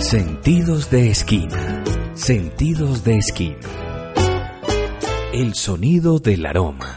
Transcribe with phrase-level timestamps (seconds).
[0.00, 1.84] Sentidos de esquina.
[2.14, 3.58] Sentidos de esquina.
[5.34, 6.96] El sonido del aroma.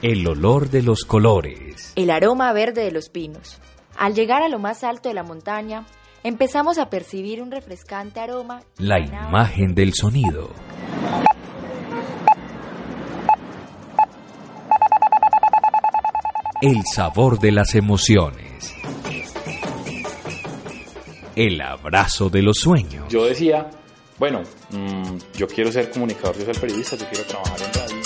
[0.00, 1.92] El olor de los colores.
[1.96, 3.58] El aroma verde de los pinos.
[3.98, 5.86] Al llegar a lo más alto de la montaña,
[6.22, 8.62] empezamos a percibir un refrescante aroma.
[8.78, 10.50] La imagen del sonido.
[16.62, 18.49] El sabor de las emociones.
[21.36, 23.06] El abrazo de los sueños.
[23.08, 23.70] Yo decía,
[24.18, 28.00] bueno, mmm, yo quiero ser comunicador, yo soy periodista, yo quiero trabajar en radio.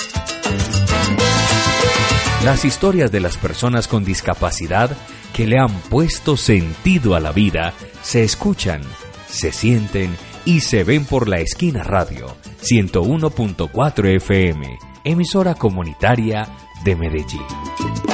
[2.45, 4.91] Las historias de las personas con discapacidad
[5.33, 8.83] que le han puesto sentido a la vida se escuchan,
[9.27, 16.47] se sienten y se ven por la esquina radio 101.4 FM, emisora comunitaria
[16.85, 18.14] de Medellín.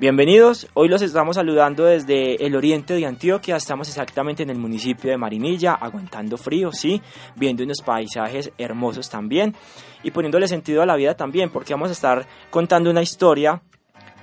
[0.00, 5.10] Bienvenidos, hoy los estamos saludando desde el oriente de Antioquia, estamos exactamente en el municipio
[5.10, 7.02] de Marinilla, aguantando frío, sí,
[7.36, 9.54] viendo unos paisajes hermosos también
[10.02, 13.60] y poniéndole sentido a la vida también, porque vamos a estar contando una historia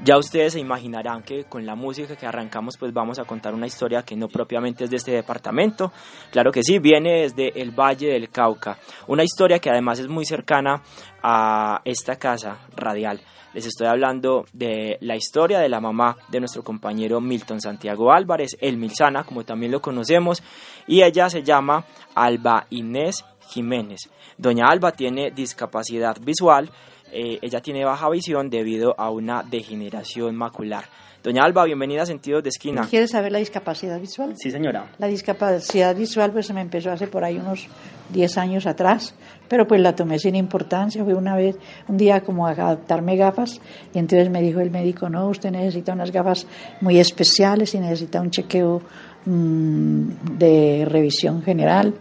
[0.03, 3.67] ya ustedes se imaginarán que con la música que arrancamos pues vamos a contar una
[3.67, 5.91] historia que no propiamente es de este departamento,
[6.31, 8.77] claro que sí, viene desde el Valle del Cauca,
[9.07, 10.81] una historia que además es muy cercana
[11.23, 13.21] a esta casa radial.
[13.53, 18.55] Les estoy hablando de la historia de la mamá de nuestro compañero Milton Santiago Álvarez,
[18.61, 20.43] el Milsana, como también lo conocemos,
[20.85, 21.83] y ella se llama
[22.13, 24.11] Alba Inés Jiménez.
[24.37, 26.69] Doña Alba tiene discapacidad visual,
[27.11, 30.85] eh, ella tiene baja visión debido a una degeneración macular.
[31.23, 32.87] Doña Alba, bienvenida a Sentidos de Esquina.
[32.89, 34.33] ¿Quieres saber la discapacidad visual?
[34.37, 34.91] Sí, señora.
[34.97, 37.67] La discapacidad visual pues se me empezó hace por ahí unos
[38.11, 39.13] 10 años atrás
[39.47, 41.03] pero pues la tomé sin importancia.
[41.03, 41.57] Fue una vez,
[41.87, 43.59] un día como a adaptarme gafas
[43.93, 46.47] y entonces me dijo el médico, no, usted necesita unas gafas
[46.81, 48.81] muy especiales y necesita un chequeo
[49.25, 51.93] mm, de revisión general.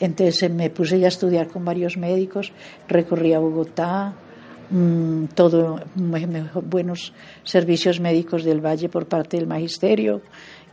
[0.00, 2.52] Entonces me puse ya a estudiar con varios médicos,
[2.88, 4.14] recorrí a Bogotá,
[4.72, 7.12] mmm, todo buenos
[7.44, 10.22] servicios médicos del Valle por parte del magisterio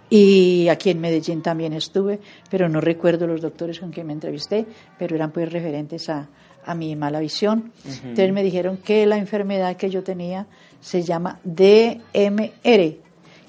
[0.09, 2.19] y aquí en Medellín también estuve,
[2.49, 4.65] pero no recuerdo los doctores con quien me entrevisté,
[4.97, 6.27] pero eran pues referentes a,
[6.65, 7.71] a mi mala visión.
[7.85, 10.47] Entonces me dijeron que la enfermedad que yo tenía
[10.81, 12.97] se llama DMR,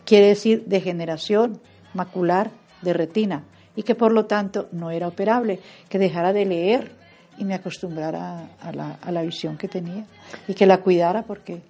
[0.05, 1.61] quiere decir degeneración
[1.95, 2.51] macular
[2.83, 3.45] de retina,
[3.75, 6.93] y que por lo tanto no era operable, que dejara de leer
[7.41, 10.05] y me acostumbrara a la, a la visión que tenía
[10.47, 11.63] y que la cuidara porque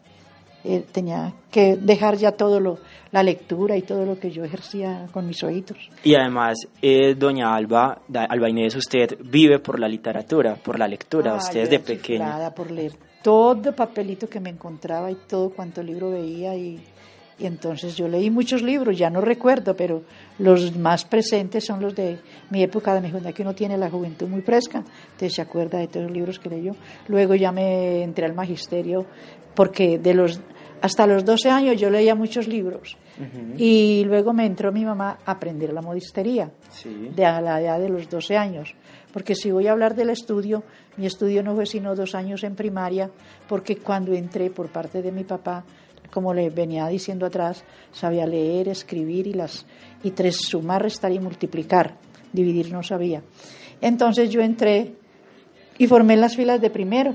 [0.65, 2.79] eh, tenía que dejar ya todo lo,
[3.13, 5.79] la lectura y todo lo que yo ejercía con mis oídos.
[6.05, 11.35] Y además, eh, doña Alba, Alba Inés, usted vive por la literatura, por la lectura,
[11.35, 12.51] usted es de pequeña.
[12.51, 12.93] por leer
[13.23, 16.81] todo papelito que me encontraba y todo cuanto libro veía y,
[17.39, 20.03] y entonces yo leí muchos libros, ya no recuerdo, pero
[20.39, 22.19] los más presentes son los de
[22.51, 25.79] mi época de mi juventud, que uno tiene la juventud muy fresca, entonces se acuerda
[25.79, 26.73] de todos los libros que leyó.
[27.09, 29.07] Luego ya me entré al magisterio,
[29.55, 30.41] porque de los
[30.81, 32.97] hasta los 12 años yo leía muchos libros
[33.59, 36.51] y luego me entró mi mamá a aprender la modistería
[37.15, 38.75] de a la edad de los 12 años.
[39.13, 40.63] Porque si voy a hablar del estudio,
[40.97, 43.11] mi estudio no fue sino dos años en primaria,
[43.47, 45.65] porque cuando entré por parte de mi papá,
[46.11, 47.63] como le venía diciendo atrás,
[47.93, 49.67] sabía leer, escribir y las
[50.03, 51.97] y tres sumar, restar y multiplicar,
[52.33, 53.23] dividir no sabía.
[53.81, 54.95] Entonces yo entré
[55.79, 57.15] y formé las filas de primero.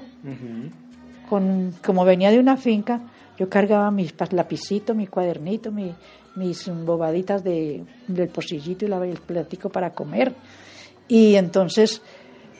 [1.29, 3.01] Con, como venía de una finca,
[3.37, 9.91] yo cargaba mis lapicitos, mi cuadernito, mis bobaditas de, del pocillito y el platico para
[9.91, 10.33] comer.
[11.07, 12.01] Y entonces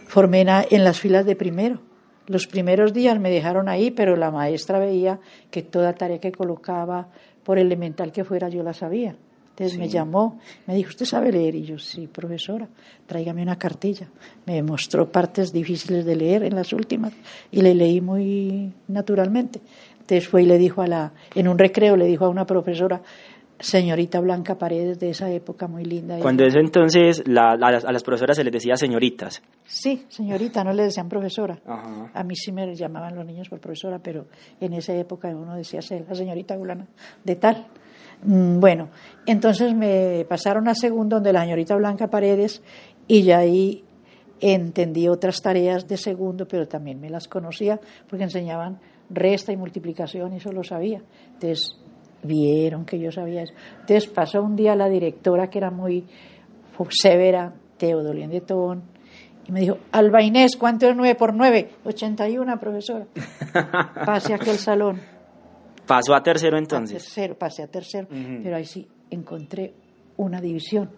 [0.07, 1.79] formé en las filas de primero.
[2.27, 5.19] Los primeros días me dejaron ahí, pero la maestra veía
[5.51, 7.07] que toda tarea que colocaba,
[7.43, 9.15] por elemental que fuera, yo la sabía.
[9.57, 10.37] Entonces me llamó,
[10.67, 11.55] me dijo, ¿usted sabe leer?
[11.55, 12.67] Y yo, sí, profesora,
[13.07, 14.09] tráigame una cartilla.
[14.45, 17.13] Me mostró partes difíciles de leer en las últimas
[17.51, 19.61] y le leí muy naturalmente.
[19.93, 23.01] Entonces fue y le dijo a la, en un recreo le dijo a una profesora,
[23.57, 26.19] señorita Blanca Paredes de esa época muy linda.
[26.19, 29.41] Cuando eso entonces a, las, profesoras se les decía señoritas.
[29.65, 31.57] Sí, señorita, no le decían profesora.
[32.13, 34.25] A mí sí me llamaban los niños por profesora, pero
[34.59, 36.87] en esa época uno decía la señorita Blanca
[37.23, 37.67] de tal.
[38.23, 38.89] Mm, bueno,
[39.25, 42.61] entonces me pasaron a segundo donde la señorita Blanca Paredes
[43.07, 43.83] y ya ahí
[44.39, 47.79] entendí otras tareas de segundo, pero también me las conocía
[48.09, 48.79] porque enseñaban
[49.09, 51.01] resta y multiplicación y eso lo sabía.
[51.33, 51.77] Entonces
[52.23, 53.53] vieron que yo sabía eso.
[53.81, 56.05] Entonces pasó un día la directora que era muy
[56.89, 58.83] severa, Teodolien de Tobón,
[59.47, 61.69] y me dijo, Alba Inés, ¿cuánto es 9 por 9?
[61.85, 63.05] 81, profesora.
[64.05, 64.99] Pase a aquel salón.
[65.87, 67.03] ¿Pasó a tercero entonces?
[67.03, 69.73] tercero, pasé a tercero, pero ahí sí encontré
[70.17, 70.89] una división,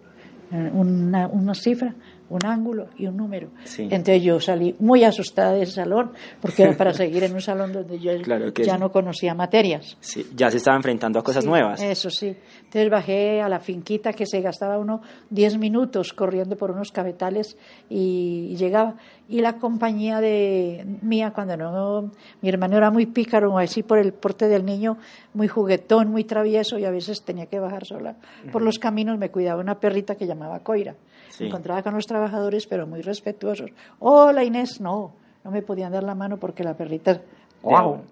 [0.52, 1.94] eh, una, una cifra
[2.30, 3.48] un ángulo y un número.
[3.78, 7.72] Entonces yo salí muy asustada de ese salón, porque era para seguir en un salón
[7.72, 8.12] donde yo
[8.64, 9.96] ya no conocía materias.
[10.00, 11.82] Sí, ya se estaba enfrentando a cosas nuevas.
[11.82, 12.36] Eso sí.
[12.64, 17.56] Entonces bajé a la finquita que se gastaba uno 10 minutos corriendo por unos cabetales
[17.88, 18.96] y, llegaba.
[19.28, 24.12] Y la compañía de mía, cuando no, mi hermano era muy pícaro, así por el
[24.14, 24.96] porte del niño,
[25.34, 28.16] muy juguetón, muy travieso, y a veces tenía que bajar sola.
[28.50, 30.94] Por los caminos me cuidaba una perrita que llamaba Coira
[31.40, 33.70] encontraba con los trabajadores, pero muy respetuosos.
[33.98, 35.14] Hola Inés, no,
[35.44, 37.20] no me podían dar la mano porque la perrita
[37.62, 38.02] ¡Wow!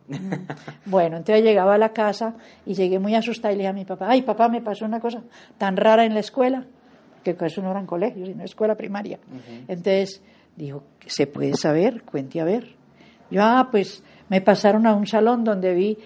[0.86, 2.34] bueno, entonces llegaba a la casa
[2.64, 5.00] y llegué muy asustada y le dije a mi papá, ay papá, me pasó una
[5.00, 5.22] cosa
[5.56, 6.64] tan rara en la escuela,
[7.22, 9.18] que eso no era en colegio, sino escuela primaria.
[9.68, 10.22] Entonces
[10.56, 12.02] dijo, ¿se puede saber?
[12.02, 12.74] Cuente a ver.
[13.30, 15.98] Yo, ah, pues me pasaron a un salón donde vi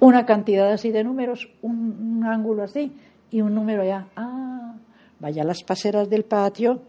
[0.00, 2.92] una cantidad así de números, un, un ángulo así
[3.30, 4.06] y un número allá.
[4.16, 4.74] Ah,
[5.20, 6.82] vaya a las paseras del patio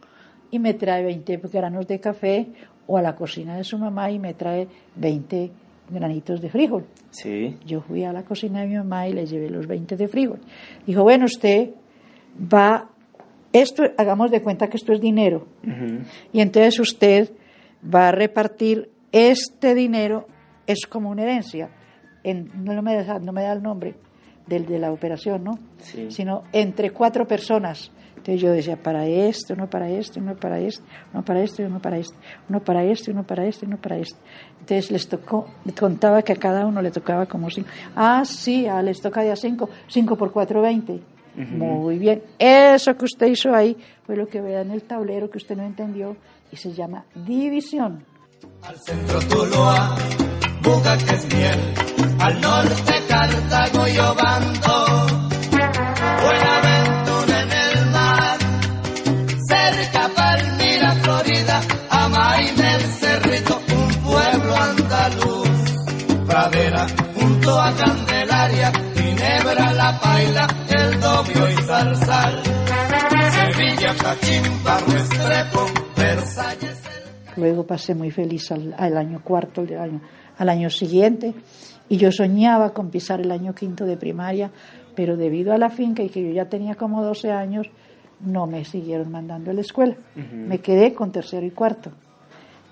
[0.51, 2.47] y me trae 20 granos de café
[2.87, 5.51] o a la cocina de su mamá y me trae 20
[5.89, 6.85] granitos de frijol.
[7.11, 7.57] Sí.
[7.65, 10.39] Yo fui a la cocina de mi mamá y le llevé los 20 de frijol.
[10.85, 11.71] Dijo, bueno, usted
[12.41, 12.89] va,
[13.53, 15.47] esto, hagamos de cuenta que esto es dinero.
[16.33, 17.31] Y entonces usted
[17.83, 20.27] va a repartir este dinero,
[20.67, 21.69] es como una herencia.
[22.23, 23.95] En, no, me da, no me da el nombre
[24.47, 25.59] del, de la operación, ¿no?
[25.79, 26.07] Sí.
[26.09, 27.91] Sino entre cuatro personas.
[28.17, 31.65] Entonces yo decía, para esto, uno para esto, uno para esto, uno para esto y
[31.65, 32.15] uno para esto,
[32.49, 34.17] uno para esto, uno para esto y uno para esto.
[34.59, 35.47] Entonces les tocó,
[35.79, 37.69] contaba que a cada uno le tocaba como cinco.
[37.95, 41.01] Ah, sí, a les toca ya cinco, cinco por cuatro, veinte.
[41.35, 42.23] Muy bien.
[42.39, 45.63] Eso que usted hizo ahí fue lo que vea en el tablero que usted no
[45.63, 46.15] entendió
[46.51, 48.05] y se llama división.
[48.63, 49.95] Al centro Tuluá,
[51.13, 51.59] es miel,
[52.19, 54.65] al norte Cartago y Obando
[67.15, 72.43] junto a Candelaria, Ginebra, La Paila, El Dobio y Zarzal,
[73.31, 75.65] Sevilla, Cachimba, Restrepo,
[75.97, 76.83] Versalles.
[77.37, 80.01] Luego pasé muy feliz al, año cuarto, al año,
[80.37, 81.33] al año siguiente,
[81.89, 84.51] y yo soñaba con pisar el año quinto de primaria,
[84.95, 87.67] pero debido a la finca y que yo ya tenía como 12 años,
[88.19, 89.95] no me siguieron mandando a la escuela.
[90.31, 91.91] Me quedé con tercero y cuarto.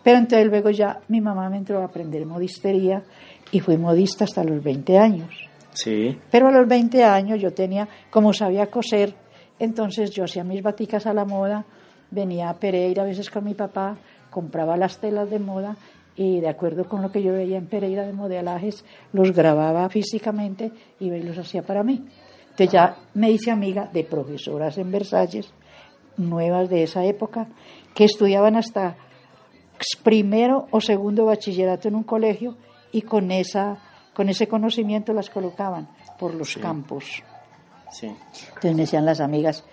[0.04, 3.04] Pero entonces luego ya mi mamá me entró a aprender modistería
[3.54, 5.30] y fui modista hasta los 20 años.
[5.74, 6.18] Sí.
[6.32, 9.14] Pero a los 20 años yo tenía, como sabía coser,
[9.60, 11.64] entonces yo hacía mis baticas a la moda,
[12.10, 13.98] venía a Pereira a veces con mi papá,
[14.32, 15.78] compraba las telas de moda
[16.16, 18.84] y de acuerdo con lo que yo veía en Pereira de modelajes,
[19.14, 22.04] los grababa físicamente y los hacía para mí.
[22.50, 25.54] Entonces ya me hice amiga de profesoras en Versalles,
[26.18, 27.48] nuevas de esa época,
[27.94, 28.96] que estudiaban hasta
[30.04, 32.56] primero o segundo bachillerato en un colegio
[32.94, 33.78] y con, esa,
[34.14, 37.24] con ese conocimiento las colocaban por los campos.
[37.92, 38.08] Sí.
[38.08, 39.66] Entonces me decían las amigas,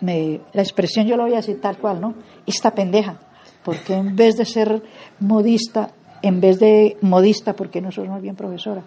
[0.00, 2.14] me, la expresión yo la voy a decir tal cual, ¿no?
[2.46, 3.18] Esta pendeja,
[3.64, 4.82] porque en vez de ser
[5.20, 5.90] modista,
[6.22, 8.82] en vez de modista, porque no sos más bien profesora?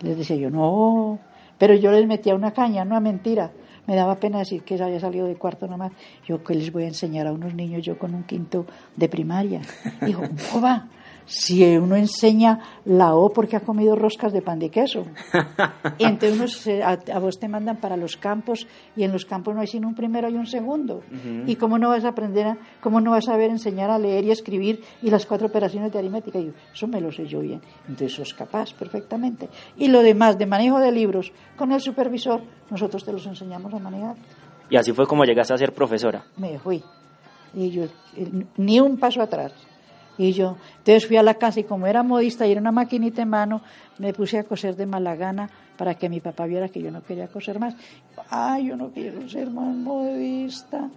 [0.00, 1.18] Les decía yo, no,
[1.58, 3.52] pero yo les metía una caña, no a mentira.
[3.86, 5.92] Me daba pena decir que había salido de cuarto nomás.
[6.26, 9.60] Yo que les voy a enseñar a unos niños yo con un quinto de primaria.
[10.00, 10.88] Dijo, ¿cómo va?
[11.30, 15.06] Si uno enseña la O porque ha comido roscas de pan de queso.
[15.96, 19.60] Y entonces uno a, vos te mandan para los campos y en los campos no
[19.60, 21.02] hay sino un primero y un segundo.
[21.46, 24.24] ¿Y cómo no vas a aprender, a, cómo no vas a saber enseñar a leer
[24.24, 26.40] y escribir y las cuatro operaciones de aritmética?
[26.40, 27.62] Y yo, eso me lo sé yo bien.
[27.88, 29.48] Entonces sos capaz perfectamente.
[29.76, 33.78] Y lo demás de manejo de libros con el supervisor, nosotros te los enseñamos a
[33.78, 34.16] manejar.
[34.68, 36.24] Y así fue como llegaste a ser profesora.
[36.36, 36.82] Me fui.
[37.54, 37.84] Y yo,
[38.16, 39.52] eh, ni un paso atrás.
[40.20, 43.22] Y yo, entonces fui a la casa y como era modista y era una maquinita
[43.22, 43.62] en mano,
[43.96, 45.48] me puse a coser de mala gana
[45.78, 47.74] para que mi papá viera que yo no quería coser más.
[48.28, 50.90] Ay, yo no quiero ser más modista.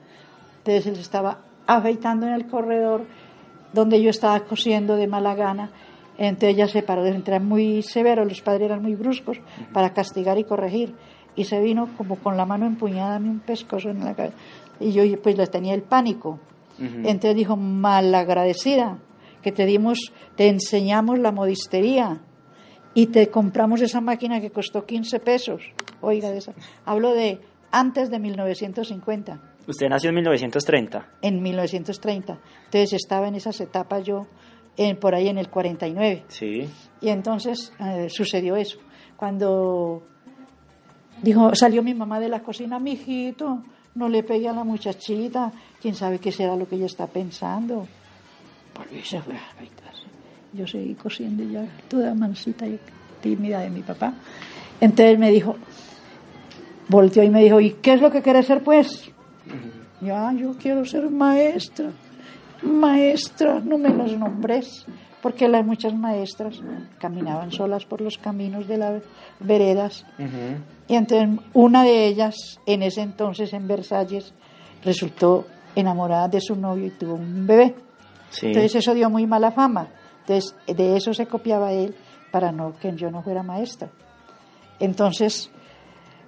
[0.57, 3.05] Entonces él estaba afeitando en el corredor
[3.71, 5.69] donde yo estaba cosiendo de mala gana.
[6.17, 9.37] Entonces ella se paró, era muy severo, los padres eran muy bruscos
[9.71, 10.95] para castigar y corregir.
[11.37, 14.35] Y se vino como con la mano empuñada, un pescozo en la cabeza.
[14.81, 16.39] Y yo pues le tenía el pánico.
[16.77, 18.97] Entonces dijo, malagradecida
[19.43, 22.21] que te dimos, te enseñamos la modistería
[22.95, 25.61] y te compramos esa máquina que costó 15 pesos.
[26.01, 26.53] Oiga, de esa.
[26.85, 27.39] hablo de
[27.71, 29.39] antes de 1950.
[29.67, 31.07] ¿Usted nació en 1930?
[31.21, 32.39] En 1930.
[32.65, 34.27] Entonces estaba en esas etapas yo
[34.77, 36.25] en, por ahí en el 49.
[36.27, 36.69] Sí.
[37.01, 38.79] Y entonces eh, sucedió eso.
[39.15, 40.03] Cuando
[41.21, 43.63] dijo, salió mi mamá de la cocina, mijito,
[43.95, 47.87] no le pegue a la muchachita, quién sabe qué será lo que ella está pensando.
[50.53, 52.79] Yo seguí cosiendo ya toda mansita y
[53.21, 54.13] tímida de mi papá.
[54.79, 55.55] Entonces me dijo,
[56.89, 59.09] volteó y me dijo, ¿y qué es lo que quieres ser pues?
[60.01, 61.89] Ya, yo quiero ser maestra.
[62.61, 64.85] Maestra, no me los nombres,
[65.21, 66.61] porque las muchas maestras
[66.99, 69.03] caminaban solas por los caminos de las
[69.39, 70.05] veredas.
[70.87, 74.33] Y entonces una de ellas, en ese entonces en Versalles,
[74.83, 77.73] resultó enamorada de su novio y tuvo un bebé.
[78.41, 79.87] Entonces eso dio muy mala fama.
[80.21, 81.95] Entonces de eso se copiaba él
[82.31, 83.89] para no que yo no fuera maestra.
[84.79, 85.51] Entonces,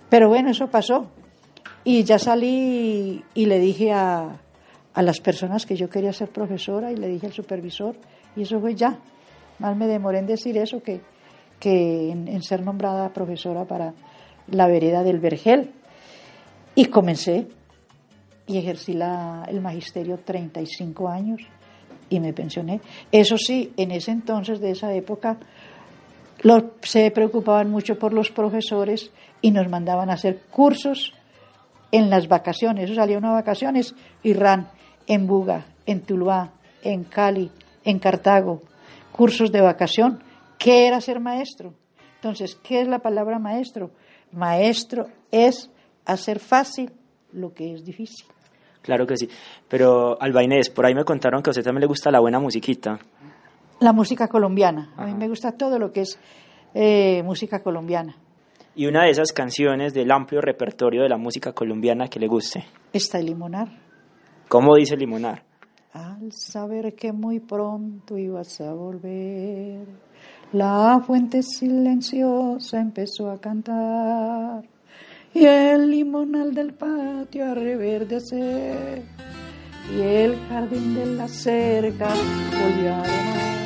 [0.10, 1.10] pero bueno, eso pasó.
[1.84, 4.40] Y ya salí y, le dije a,
[4.94, 7.96] a, las personas que yo quería ser profesora y le dije al supervisor
[8.36, 9.00] y eso fue ya.
[9.60, 11.02] Más me demoré en decir eso que,
[11.60, 13.94] que en, ser nombrada profesora para
[14.48, 15.72] la vereda del Vergel.
[16.76, 17.48] Y comencé
[18.48, 21.42] y ejercí la, el magisterio 35 años
[22.10, 22.82] y me pensioné.
[23.12, 25.38] Eso sí, en ese entonces, de esa época,
[26.82, 31.14] se preocupaban mucho por los profesores y nos mandaban a hacer cursos
[31.92, 32.86] en las vacaciones.
[32.86, 34.70] Eso salía una vacaciones, Irán,
[35.08, 37.52] en Buga, en Tuluá, en Cali,
[37.84, 38.62] en Cartago,
[39.12, 40.20] cursos de vacación.
[40.58, 41.74] ¿Qué era ser maestro?
[42.16, 43.92] Entonces, ¿qué es la palabra maestro?
[44.32, 45.70] Maestro es
[46.06, 46.92] hacer fácil
[47.32, 48.26] lo que es difícil.
[48.86, 49.27] Claro que sí.
[49.68, 52.39] Pero, Alba Inés, por ahí me contaron que a usted también le gusta la buena
[52.39, 53.00] musiquita.
[53.80, 54.94] La música colombiana.
[54.96, 56.20] A mí me gusta todo lo que es
[56.75, 58.15] eh, música colombiana.
[58.75, 62.63] ¿Y una de esas canciones del amplio repertorio de la música colombiana que le guste?
[62.94, 63.70] Está el Limonar.
[64.50, 65.42] ¿Cómo dice Limonar?
[65.94, 69.88] Al saber que muy pronto ibas a volver,
[70.51, 74.63] la fuente silenciosa empezó a cantar
[75.36, 79.04] y el limonal del patio a reverdecer
[79.94, 83.64] y el jardín de la cerca volvió a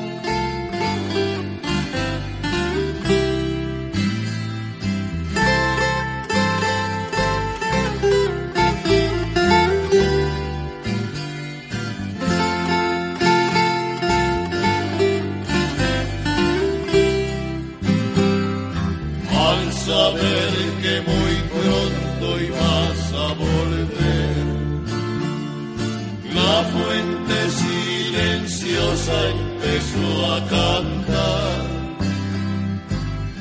[29.35, 31.69] empezó a cantar.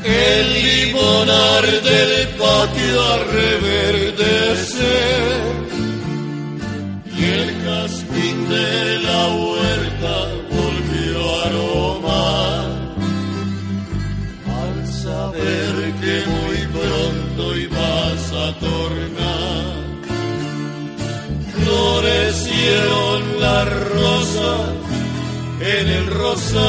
[0.04, 4.78] El limonar del patio a reverdecer
[7.18, 10.14] y el castín de la huerta
[10.56, 12.66] volvió a aromar
[14.62, 19.78] al saber que muy pronto ibas a tornar
[21.54, 24.77] florecieron las rosas
[25.60, 26.60] en el rosal.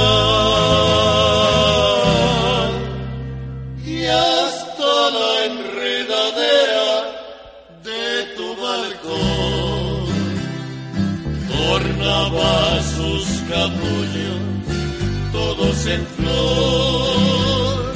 [3.86, 6.92] Y hasta la enredadera
[7.84, 10.10] de tu balcón.
[11.48, 14.50] Tornaba sus capullos
[15.32, 17.94] todos en flor.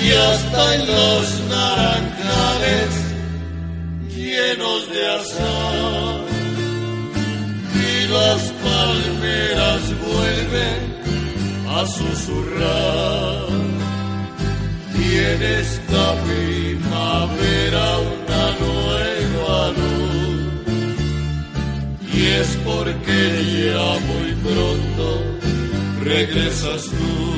[0.00, 2.90] Y hasta en los naranjales
[4.14, 6.17] llenos de azar
[8.28, 10.80] las palmeras vuelven
[11.76, 13.48] a susurrar.
[15.30, 20.62] En esta primavera una nueva luz.
[22.14, 23.20] Y es porque
[23.66, 25.06] ya muy pronto
[26.02, 27.37] regresas tú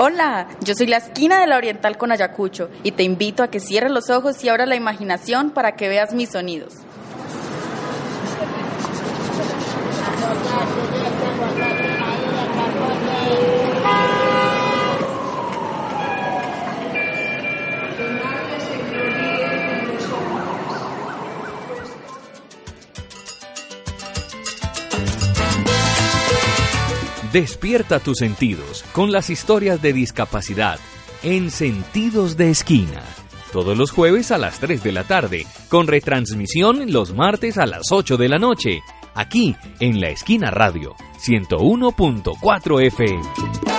[0.00, 3.58] Hola, yo soy la esquina de la Oriental con Ayacucho y te invito a que
[3.58, 6.74] cierres los ojos y abras la imaginación para que veas mis sonidos.
[27.32, 30.78] Despierta tus sentidos con las historias de discapacidad
[31.22, 33.02] en Sentidos de Esquina.
[33.52, 37.92] Todos los jueves a las 3 de la tarde, con retransmisión los martes a las
[37.92, 38.80] 8 de la noche,
[39.14, 43.77] aquí en La Esquina Radio, 101.4 FM.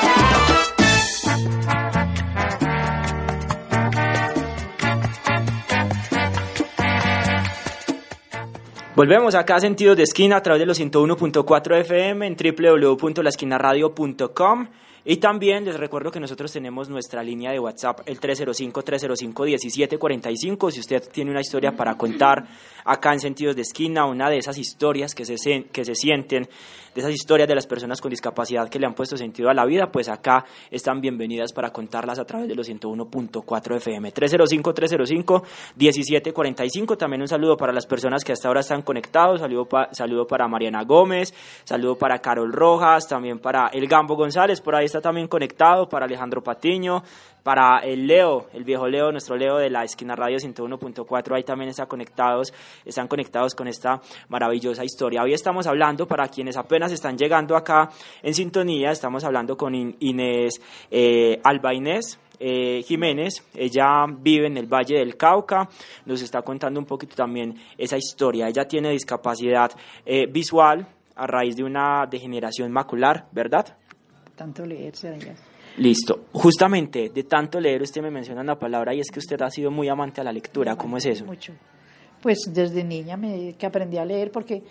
[8.99, 14.67] Volvemos acá a Sentidos de Esquina a través de los 101.4 FM en www.laesquinaradio.com
[15.11, 20.71] y también les recuerdo que nosotros tenemos nuestra línea de WhatsApp, el 305-305-1745.
[20.71, 22.45] Si usted tiene una historia para contar
[22.85, 25.35] acá en Sentidos de Esquina, una de esas historias que se,
[25.71, 26.47] que se sienten,
[26.95, 29.63] de esas historias de las personas con discapacidad que le han puesto sentido a la
[29.65, 34.11] vida, pues acá están bienvenidas para contarlas a través de los 101.4 FM.
[34.11, 36.97] 305-305-1745.
[36.97, 39.39] También un saludo para las personas que hasta ahora están conectados.
[39.41, 41.31] Saludo, pa- saludo para Mariana Gómez,
[41.63, 46.05] saludo para Carol Rojas, también para El Gambo González, por ahí está también conectado, para
[46.05, 47.03] Alejandro Patiño,
[47.43, 51.69] para el Leo, el viejo Leo, nuestro Leo de la esquina radio 101.4, ahí también
[51.69, 52.53] está conectados,
[52.85, 55.23] están conectados con esta maravillosa historia.
[55.23, 57.89] Hoy estamos hablando, para quienes apenas están llegando acá
[58.21, 64.55] en sintonía, estamos hablando con In- Inés eh, Alba Inés, eh, Jiménez, ella vive en
[64.57, 65.67] el Valle del Cauca,
[66.05, 68.47] nos está contando un poquito también esa historia.
[68.47, 69.71] Ella tiene discapacidad
[70.05, 73.75] eh, visual a raíz de una degeneración macular, ¿verdad?
[74.39, 74.93] Tanto leer.
[75.78, 76.28] Listo.
[76.32, 79.69] Justamente, de tanto leer, usted me menciona una palabra y es que usted ha sido
[79.69, 80.78] muy amante a la lectura.
[80.78, 81.25] ¿Cómo es eso?
[81.25, 81.52] Mucho.
[82.21, 84.63] Pues desde niña me, que aprendí a leer, porque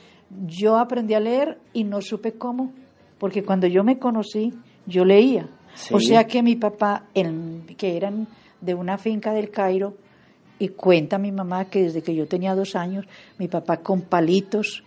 [0.46, 2.72] yo aprendí a leer y no supe cómo,
[3.18, 4.54] porque cuando yo me conocí,
[4.86, 5.50] yo leía.
[5.74, 5.92] Sí.
[5.94, 8.26] O sea que mi papá, en- que eran
[8.62, 9.98] de una finca del Cairo,
[10.58, 13.06] y cuenta mi mamá que desde que yo tenía dos años,
[13.38, 14.82] mi papá con palitos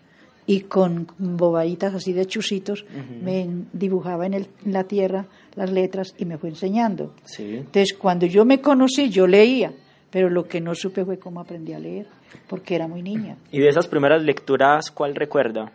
[0.47, 2.85] y con bobaditas así de chusitos,
[3.23, 5.25] me dibujaba en, el- en la tierra
[5.55, 7.13] las letras y me fue enseñando.
[7.25, 7.57] Sí.
[7.57, 9.71] Entonces, cuando yo me conocí, yo leía,
[10.09, 12.07] pero lo que no supe fue cómo aprendí a leer,
[12.47, 13.37] porque era muy niña.
[13.51, 15.71] ¿Y de esas primeras lecturas, cuál recuerda?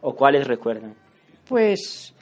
[0.00, 0.92] ¿O cuáles recuerda?
[1.48, 2.12] Pues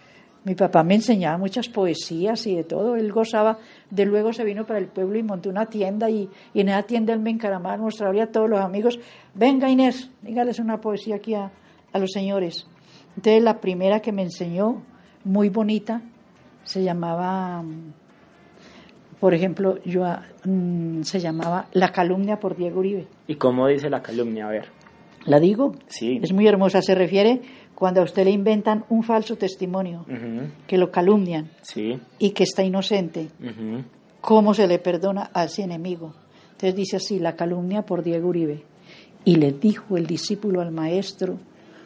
[0.44, 2.96] mi papá me enseñaba muchas poesías y de todo.
[2.96, 3.58] Él gozaba,
[3.90, 6.82] de luego se vino para el pueblo y montó una tienda y, y en esa
[6.82, 8.98] tienda él me encaramaba, mostraba a todos los amigos,
[9.34, 11.50] venga Inés, dígales una poesía aquí a,
[11.92, 12.66] a los señores.
[13.16, 14.82] Entonces la primera que me enseñó,
[15.24, 16.02] muy bonita,
[16.64, 17.64] se llamaba,
[19.20, 23.06] por ejemplo, yo, ah, mm, se llamaba La calumnia por Diego Uribe.
[23.26, 24.46] ¿Y cómo dice la calumnia?
[24.46, 24.68] A ver.
[25.24, 25.72] ¿La digo?
[25.86, 26.20] Sí.
[26.22, 27.40] Es muy hermosa, se refiere
[27.74, 30.04] cuando a usted le inventan un falso testimonio,
[30.66, 31.98] que lo calumnian Sí.
[32.18, 33.28] y que está inocente.
[34.20, 36.14] ¿cómo se le perdona a ese enemigo?
[36.52, 38.62] Entonces dice así, la calumnia por Diego Uribe.
[39.24, 41.38] Y le dijo el discípulo al maestro,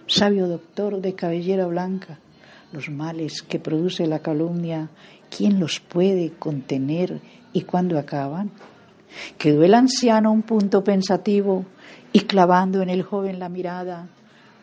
[0.07, 2.19] sabio doctor de cabellera blanca,
[2.73, 4.91] los males que produce la calumnia,
[5.37, 7.21] ¿quién los puede contener
[7.53, 8.51] y cuándo acaban?
[9.39, 11.65] Quedó el anciano un punto pensativo
[12.13, 14.09] y clavando en el joven la mirada,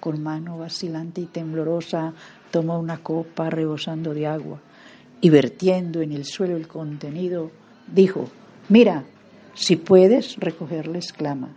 [0.05, 2.13] con mano vacilante y temblorosa,
[2.51, 4.61] tomó una copa rebosando de agua
[5.19, 7.49] y vertiendo en el suelo el contenido,
[7.91, 8.29] dijo,
[8.69, 9.03] mira,
[9.55, 11.55] si puedes recogerla, exclama.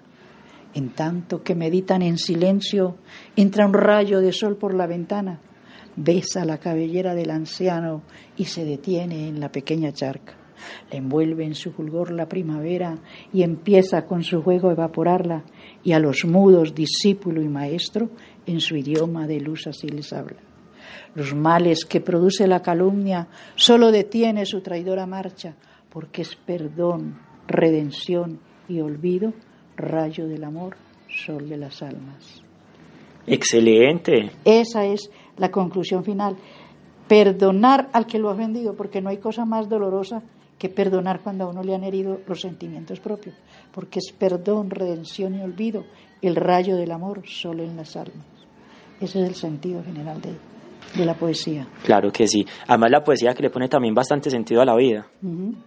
[0.72, 2.96] En tanto que meditan en silencio,
[3.36, 5.40] entra un rayo de sol por la ventana,
[5.96, 8.00] besa la cabellera del anciano
[8.34, 10.38] y se detiene en la pequeña charca.
[10.90, 12.96] Le envuelve en su fulgor la primavera
[13.30, 15.44] y empieza con su juego a evaporarla,
[15.84, 18.10] y a los mudos, discípulo y maestro,
[18.48, 20.38] en su idioma de luz así les habla.
[21.14, 25.54] Los males que produce la calumnia solo detiene su traidora marcha,
[25.90, 29.32] porque es perdón, redención y olvido,
[29.76, 30.76] rayo del amor,
[31.08, 32.42] sol de las almas.
[33.26, 34.30] Excelente.
[34.44, 36.36] Esa es la conclusión final.
[37.06, 40.22] Perdonar al que lo ha ofendido, porque no hay cosa más dolorosa
[40.58, 43.36] que perdonar cuando a uno le han herido los sentimientos propios,
[43.72, 45.84] porque es perdón, redención y olvido,
[46.20, 48.37] el rayo del amor solo en las almas.
[49.00, 50.34] Ese es el sentido general de,
[50.96, 51.66] de la poesía.
[51.84, 52.44] Claro que sí.
[52.66, 55.06] Además la poesía que le pone también bastante sentido a la vida.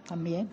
[0.06, 0.48] También.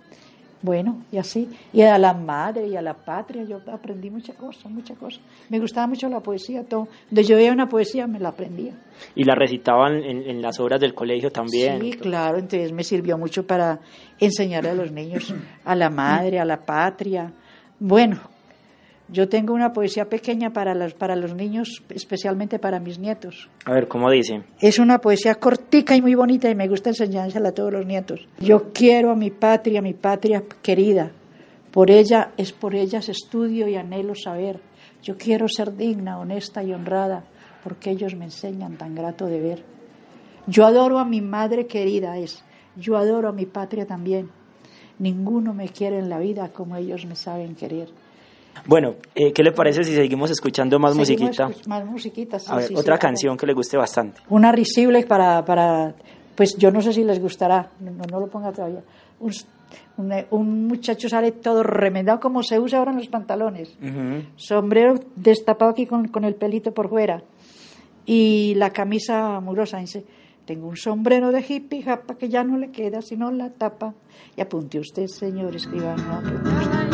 [0.61, 1.49] Bueno, y así.
[1.71, 5.21] Y a la madre y a la patria yo aprendí muchas cosas, muchas cosas.
[5.49, 6.89] Me gustaba mucho la poesía, todo.
[7.09, 8.73] Donde yo veía una poesía me la aprendía.
[9.15, 11.79] Y la recitaban en, en las obras del colegio también.
[11.81, 13.79] Sí, claro, entonces me sirvió mucho para
[14.19, 17.31] enseñarle a los niños a la madre, a la patria.
[17.79, 18.19] Bueno,
[19.11, 23.49] yo tengo una poesía pequeña para los, para los niños, especialmente para mis nietos.
[23.65, 24.43] A ver, ¿cómo dice?
[24.59, 28.27] Es una poesía cortica y muy bonita y me gusta enseñársela a todos los nietos.
[28.39, 31.11] Yo quiero a mi patria, mi patria querida.
[31.71, 34.59] Por ella es por ellas estudio y anhelo saber.
[35.01, 37.23] Yo quiero ser digna, honesta y honrada,
[37.63, 39.63] porque ellos me enseñan tan grato de ver.
[40.45, 42.43] Yo adoro a mi madre querida es.
[42.75, 44.29] Yo adoro a mi patria también.
[44.99, 47.89] Ninguno me quiere en la vida como ellos me saben querer.
[48.65, 51.69] Bueno, eh, ¿qué le parece si seguimos escuchando más Seguimos musiquita?
[51.69, 54.21] Más musiquita, sí, A ver, sí, otra sí, canción que le guste bastante.
[54.29, 55.93] Una risible para, para,
[56.35, 58.83] pues yo no sé si les gustará, no, no lo ponga todavía.
[59.19, 59.33] Un,
[59.97, 63.77] un, un muchacho sale todo remendado como se usa ahora en los pantalones.
[64.35, 67.21] Sombrero destapado aquí con, con el pelito por fuera.
[68.05, 69.77] Y la camisa murosa.
[69.77, 70.03] Dice,
[70.45, 73.93] tengo un sombrero de hippie japa que ya no le queda sino la tapa.
[74.35, 76.88] Y apunte usted, señor escribano, apunte usted.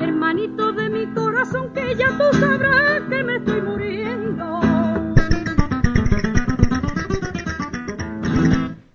[0.00, 4.60] Hermanito de mi corazón, que ya tú sabrás que me estoy muriendo.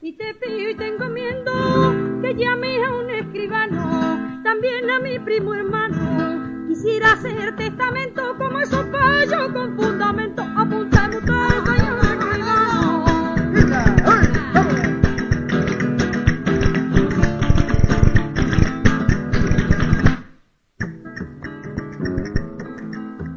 [0.01, 1.51] Y te pido y te encomiendo
[2.21, 6.20] que llame a un escribano, también a mi primo hermano.
[6.82, 10.41] Quisiera hacer testamento como esos payos con fundamento.
[10.58, 11.32] Apuntar usted,
[11.63, 13.06] señor escribano.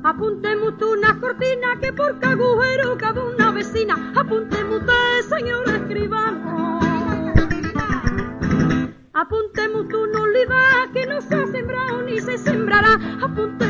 [0.05, 4.13] Apuntemos tú una cortina que por cada agujero una vecina.
[4.17, 6.81] Apuntemos usted, señor escribano.
[9.13, 12.64] Apuntemos libros vida que no se ha sembrado ni se sembrará.
[13.25, 13.64] Apuntemos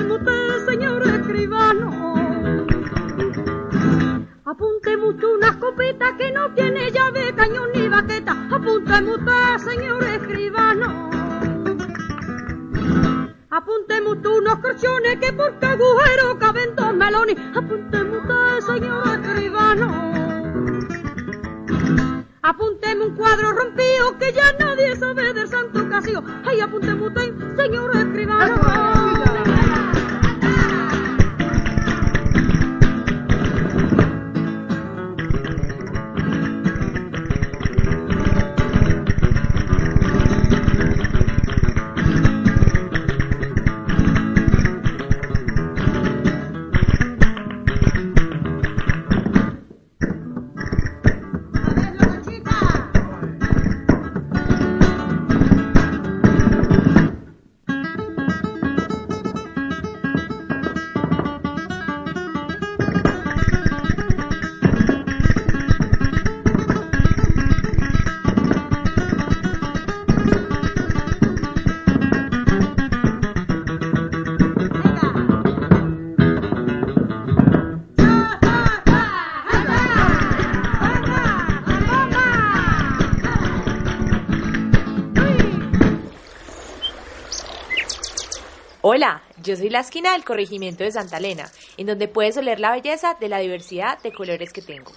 [89.55, 93.17] yo soy la esquina del corregimiento de Santa Elena, en donde puedes oler la belleza
[93.21, 94.91] de la diversidad de colores que tengo.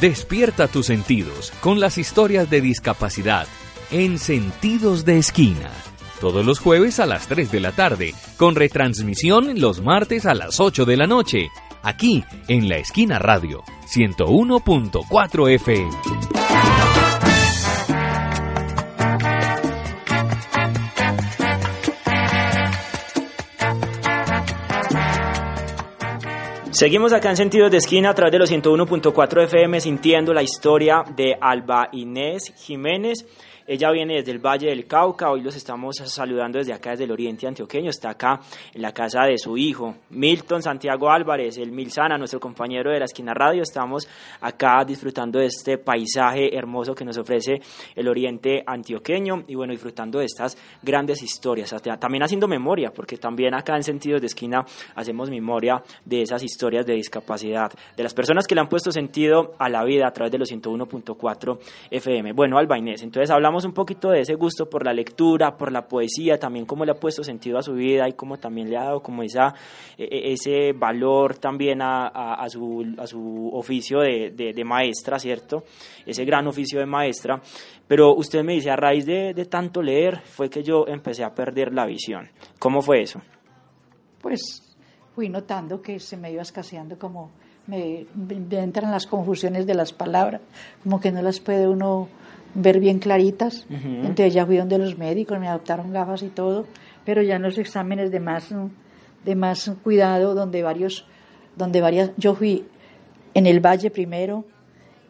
[0.00, 3.46] Despierta tus sentidos con las historias de discapacidad
[3.90, 5.89] en Sentidos de Esquina.
[6.20, 10.60] Todos los jueves a las 3 de la tarde, con retransmisión los martes a las
[10.60, 11.48] 8 de la noche,
[11.82, 15.90] aquí en La Esquina Radio, 101.4 FM.
[26.70, 31.02] Seguimos acá en Sentidos de Esquina a través de los 101.4 FM sintiendo la historia
[31.16, 33.26] de Alba Inés Jiménez.
[33.72, 37.12] Ella viene desde el Valle del Cauca, hoy los estamos saludando desde acá, desde el
[37.12, 38.40] Oriente Antioqueño, está acá
[38.74, 43.04] en la casa de su hijo, Milton Santiago Álvarez, el Milsana, nuestro compañero de la
[43.04, 44.08] esquina radio, estamos
[44.40, 47.60] acá disfrutando de este paisaje hermoso que nos ofrece
[47.94, 53.54] el Oriente Antioqueño y bueno, disfrutando de estas grandes historias, también haciendo memoria, porque también
[53.54, 58.48] acá en Sentidos de Esquina hacemos memoria de esas historias de discapacidad, de las personas
[58.48, 61.58] que le han puesto sentido a la vida a través de los 101.4
[61.92, 62.32] FM.
[62.32, 65.86] Bueno, Alba Inés, entonces hablamos un poquito de ese gusto por la lectura, por la
[65.86, 68.84] poesía, también cómo le ha puesto sentido a su vida y cómo también le ha
[68.84, 69.54] dado como esa,
[69.96, 75.64] ese valor también a, su, a su oficio de, de, maestra, ¿cierto?
[76.04, 77.40] Ese gran oficio de maestra.
[77.86, 81.34] Pero usted me dice, a raíz de, de tanto leer fue que yo empecé a
[81.34, 82.28] perder la visión.
[82.58, 83.20] ¿Cómo fue eso?
[84.20, 84.76] Pues
[85.14, 87.30] fui notando que se me iba escaseando como
[87.66, 88.06] me
[88.50, 90.40] entran las confusiones de las palabras,
[90.82, 92.08] como que no las puede uno
[92.54, 93.66] ver bien claritas.
[93.68, 94.06] Uh -huh.
[94.06, 96.66] Entonces ya fui donde los médicos, me adoptaron gafas y todo,
[97.04, 98.54] pero ya en los exámenes de más,
[99.24, 101.06] de más cuidado, donde varios,
[101.56, 102.64] donde varias, yo fui
[103.34, 104.44] en el Valle primero,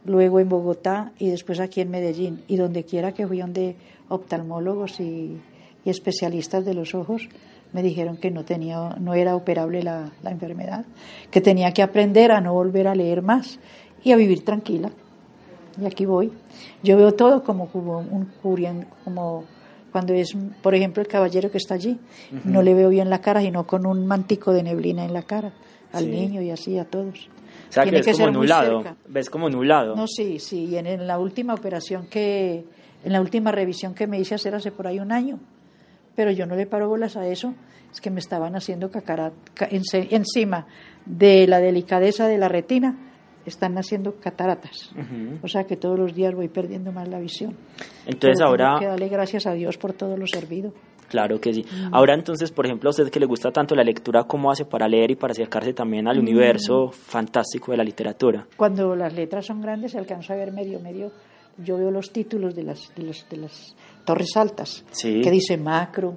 [0.04, 2.42] luego en Bogotá y después aquí en Medellín.
[2.48, 3.76] Y donde quiera que fui donde
[4.08, 5.38] oftalmólogos y,
[5.84, 7.28] y especialistas de los ojos,
[7.72, 10.84] me dijeron que no tenía, no era operable la, la enfermedad,
[11.30, 13.60] que tenía que aprender a no volver a leer más
[14.02, 14.90] y a vivir tranquila
[15.80, 16.32] y aquí voy.
[16.82, 18.28] Yo veo todo como, como un
[19.04, 19.44] como
[19.90, 21.98] cuando es, por ejemplo, el caballero que está allí,
[22.32, 22.44] uh -huh.
[22.44, 25.52] no le veo bien la cara, sino con un mantico de neblina en la cara,
[25.92, 26.10] al sí.
[26.10, 27.28] niño y así a todos.
[27.68, 29.96] O sea, Tiene que ves como nublado, ves como nublado.
[29.96, 32.64] No, sí, sí, y en, en, la última operación que,
[33.04, 35.38] en la última revisión que me hice hacer hace por ahí un año,
[36.16, 37.54] pero yo no le paro bolas a eso,
[37.92, 39.32] es que me estaban haciendo cacarat,
[39.70, 40.66] encima
[41.06, 42.96] de la delicadeza de la retina,
[43.46, 44.92] están naciendo cataratas.
[44.94, 45.38] Uh -huh.
[45.42, 47.56] O sea que todos los días voy perdiendo más la visión.
[48.06, 48.76] Entonces Pero ahora...
[48.78, 50.72] Que darle gracias a Dios por todo lo servido.
[51.10, 51.64] Claro que sí.
[51.64, 51.92] Mm.
[51.92, 54.86] Ahora entonces, por ejemplo, a usted que le gusta tanto la lectura, ¿cómo hace para
[54.88, 56.20] leer y para acercarse también al mm.
[56.20, 58.46] universo fantástico de la literatura?
[58.56, 61.10] Cuando las letras son grandes se alcanza a ver medio, medio.
[61.58, 63.74] Yo veo los títulos de las, de las, de las
[64.06, 65.20] torres altas, sí.
[65.20, 66.16] que dice macro,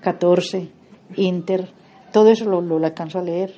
[0.00, 0.70] 14,
[1.16, 1.68] inter,
[2.12, 3.52] todo eso lo, lo, lo alcanzo a leer.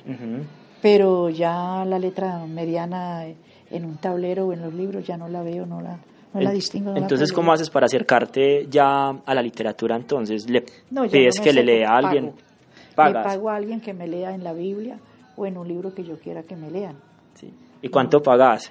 [0.83, 3.25] Pero ya la letra mediana
[3.71, 5.97] en un tablero o en los libros ya no la veo, no la,
[6.33, 6.89] no la distingo.
[6.89, 9.95] no la Entonces, puedo ¿cómo haces para acercarte ya a la literatura?
[9.95, 12.33] Entonces, ¿le No, pides que le lea a alguien?
[12.95, 13.17] pago.
[13.17, 14.97] Le pago a alguien que me lea en la Biblia
[15.37, 16.97] o en un libro que yo quiera que me lean.
[17.33, 17.51] Sí.
[17.81, 18.69] ¿Y cuánto pagas?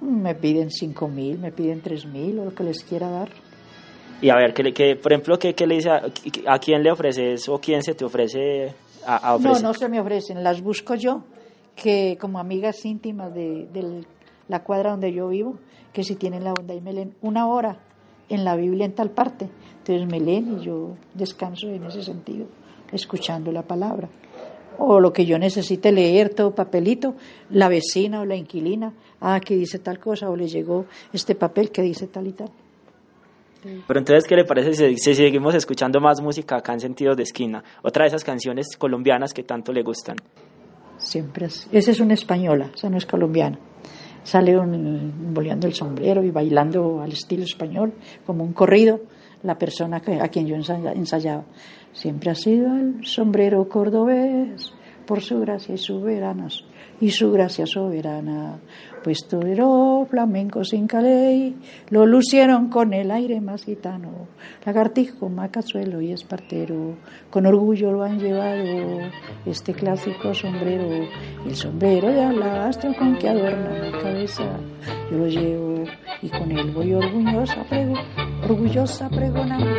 [0.00, 3.28] Me piden cinco mil, me piden tres mil o lo que les quiera dar.
[4.20, 6.02] Y a ver, ¿qué le, qué- por ejemplo, ¿qué, qué le dice a,
[6.48, 8.74] a quién le ofreces o quién se te ofrece
[9.06, 11.22] a, a No, no se me ofrecen, las busco yo,
[11.74, 14.04] que como amigas íntimas de, de
[14.48, 15.58] la cuadra donde yo vivo,
[15.92, 17.78] que si tienen la onda y me leen una hora
[18.28, 22.46] en la Biblia en tal parte, entonces me leen y yo descanso en ese sentido,
[22.92, 24.08] escuchando la palabra.
[24.78, 27.14] O lo que yo necesite leer, todo papelito,
[27.50, 31.70] la vecina o la inquilina, ah, que dice tal cosa, o le llegó este papel
[31.70, 32.50] que dice tal y tal.
[33.86, 37.24] Pero entonces, ¿qué le parece si, si seguimos escuchando más música acá en Sentidos de
[37.24, 37.62] Esquina?
[37.82, 40.16] Otra de esas canciones colombianas que tanto le gustan.
[40.98, 41.68] Siempre así.
[41.72, 43.58] Esa es una española, esa no es colombiana.
[44.22, 47.92] Sale un, boleando el sombrero y bailando al estilo español,
[48.24, 49.00] como un corrido,
[49.42, 51.44] la persona que, a quien yo ensaya- ensayaba.
[51.92, 54.72] Siempre ha sido el sombrero cordobés,
[55.06, 56.64] por su gracia y soberanas,
[57.00, 58.58] y su gracia soberana.
[59.04, 61.56] Pues torero flamenco sin caley,
[61.90, 64.26] lo lucieron con el aire más gitano.
[64.64, 66.96] Lagartijo, macazuelo y espartero,
[67.30, 69.10] con orgullo lo han llevado
[69.44, 70.88] este clásico sombrero,
[71.46, 74.58] el sombrero de alastro con que adorna mi cabeza.
[75.10, 75.84] Yo lo llevo
[76.22, 77.64] y con él voy orgullosa,
[78.42, 79.70] orgullosa pregonando.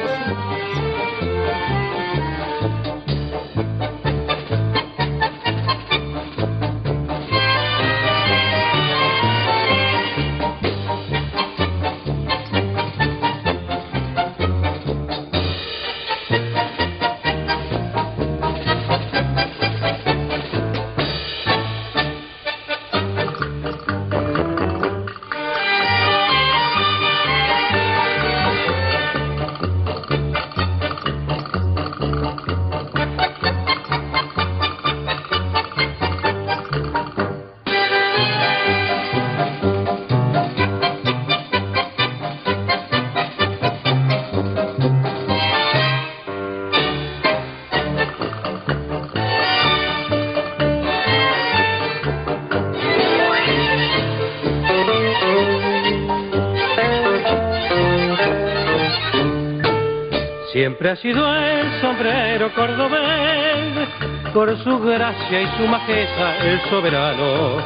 [60.87, 63.89] Ha sido el sombrero cordobés,
[64.33, 67.57] por su gracia y su majeza el soberano.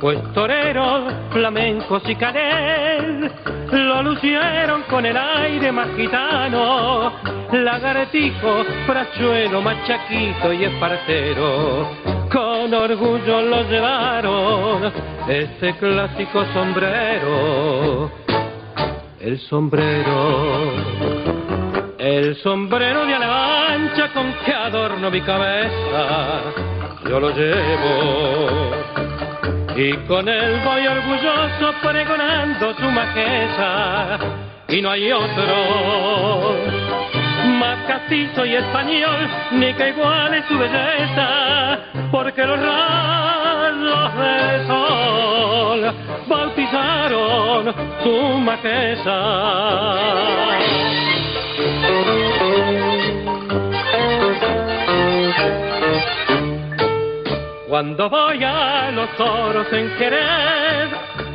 [0.00, 3.32] Pues toreros, flamencos y canel
[3.72, 7.12] lo lucieron con el aire más gitano.
[7.50, 11.90] Lagartijo, frachuelo, machaquito y espartero,
[12.30, 14.92] con orgullo lo llevaron
[15.28, 18.12] este clásico sombrero.
[19.18, 20.99] El sombrero
[22.00, 26.40] el sombrero de ala ancha con que adorno mi cabeza,
[27.06, 28.70] yo lo llevo.
[29.76, 34.18] Y con él voy orgulloso pregonando su majeza,
[34.68, 36.56] y no hay otro
[37.58, 45.94] más castizo y español, ni que iguale su belleza, porque los rayos del sol
[46.26, 49.20] bautizaron su majeza.
[57.68, 60.90] Cuando voy a los toros en Jerez,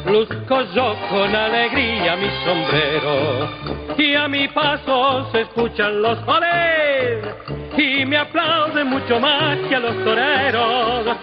[0.05, 3.95] luzco yo con alegría mi sombrero.
[3.97, 9.79] Y a mi paso se escuchan los olés y me aplauden mucho más que a
[9.79, 11.17] los toreros.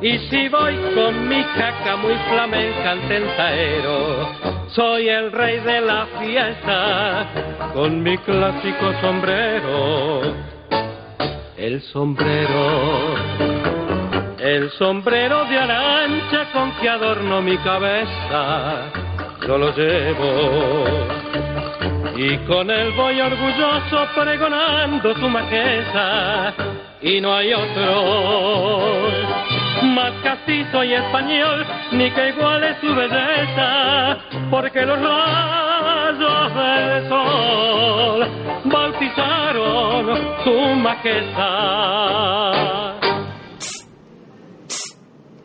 [0.00, 3.18] Y si voy con mi caca muy flamenca ante
[4.68, 7.26] soy el rey de la fiesta
[7.72, 10.22] con mi clásico sombrero.
[11.56, 13.58] El sombrero
[14.38, 18.90] el sombrero de ala ancha con que adorno mi cabeza,
[19.46, 21.27] yo lo llevo.
[22.20, 26.52] Y con él voy orgulloso pregonando su majeza,
[27.00, 29.08] y no hay otro
[29.94, 34.18] más castizo y español, ni que iguale su belleza,
[34.50, 38.28] porque los rayos del sol
[38.64, 41.78] bautizaron su majestad.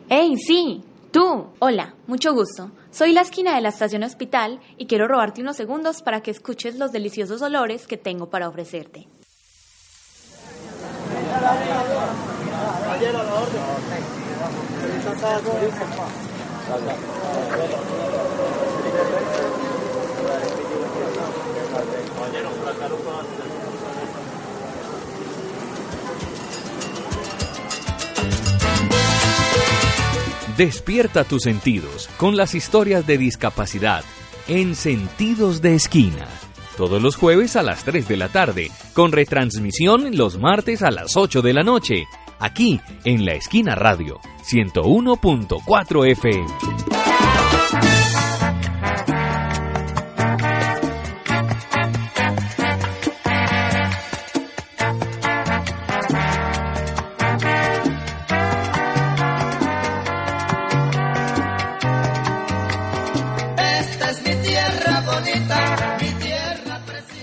[0.08, 0.82] ¡Hey, sí!
[1.12, 1.54] ¡Tú!
[1.60, 2.72] Hola, mucho gusto.
[2.94, 6.76] Soy la esquina de la estación hospital y quiero robarte unos segundos para que escuches
[6.76, 9.08] los deliciosos olores que tengo para ofrecerte.
[30.56, 34.04] Despierta tus sentidos con las historias de discapacidad
[34.46, 36.28] en Sentidos de Esquina.
[36.76, 41.16] Todos los jueves a las 3 de la tarde, con retransmisión los martes a las
[41.16, 42.04] 8 de la noche,
[42.38, 47.13] aquí en La Esquina Radio, 101.4 FM.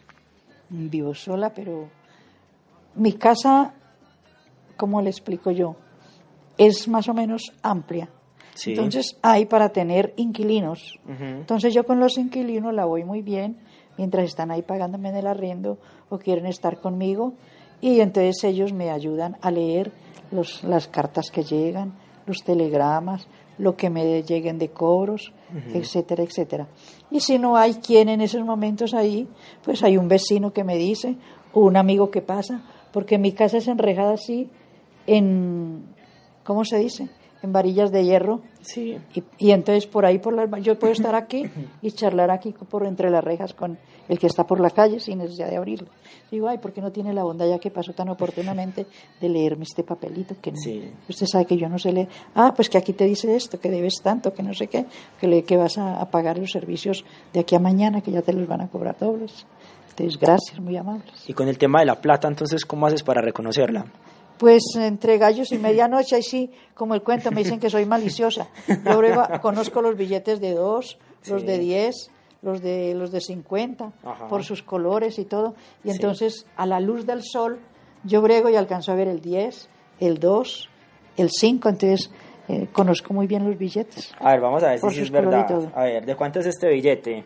[0.70, 1.89] Vivo sola, pero
[2.95, 3.74] mi casa,
[4.78, 5.76] ¿cómo le explico yo?
[6.57, 8.09] Es más o menos amplia.
[8.66, 10.99] Entonces hay para tener inquilinos.
[11.07, 13.57] Entonces yo con los inquilinos la voy muy bien
[13.98, 15.78] mientras están ahí pagándome en el arriendo
[16.10, 17.34] o quieren estar conmigo
[17.82, 19.91] y entonces ellos me ayudan a leer
[20.32, 21.93] los, las cartas que llegan,
[22.26, 23.28] los telegramas,
[23.58, 25.32] lo que me lleguen de cobros,
[25.74, 26.68] etcétera, etcétera.
[27.12, 29.28] Y si no hay quien en esos momentos ahí,
[29.64, 31.16] pues hay un vecino que me dice
[31.54, 34.50] o un amigo que pasa, porque mi casa es enrejada así
[35.08, 35.86] en,
[36.43, 37.10] ¿cómo se dice?
[37.46, 38.41] En varillas de hierro.
[38.62, 38.98] Sí.
[39.38, 41.46] Y, entonces por ahí, por las, yo puedo estar aquí
[41.82, 43.78] y charlar aquí por entre las rejas con
[44.10, 45.88] el que está por la calle sin necesidad de abrirlo.
[46.30, 48.86] Digo, ay, ¿por qué no tiene la bondad ya que pasó tan oportunamente
[49.22, 50.36] de leerme este papelito?
[50.41, 50.52] Que
[51.08, 52.10] usted sabe que yo no sé leer.
[52.34, 54.86] Ah, pues que aquí te dice esto, que debes tanto, que no sé qué,
[55.20, 58.22] que, le, que vas a, a pagar los servicios de aquí a mañana, que ya
[58.22, 59.46] te los van a cobrar dobles.
[59.98, 61.30] Entonces, gracias, muy amables.
[61.30, 63.86] Y con el tema de la plata, entonces, ¿cómo haces para reconocerla?
[64.38, 68.48] Pues entre gallos y medianoche, ahí sí, como el cuento, me dicen que soy maliciosa.
[68.68, 69.02] Yo
[69.42, 72.12] conozco los billetes de dos, los de diez,
[72.42, 73.92] los de los de cincuenta,
[74.30, 75.56] por sus colores y todo.
[75.84, 77.60] Y entonces, a la luz del sol,
[78.04, 79.68] yo brego y alcanzo a ver el diez,
[80.00, 80.70] el dos,
[81.18, 82.12] el cinco, entonces
[82.48, 84.14] eh, conozco muy bien los billetes.
[84.20, 85.72] A ver, vamos a ver si es verdad.
[85.74, 87.24] A ver, ¿de cuánto es este billete?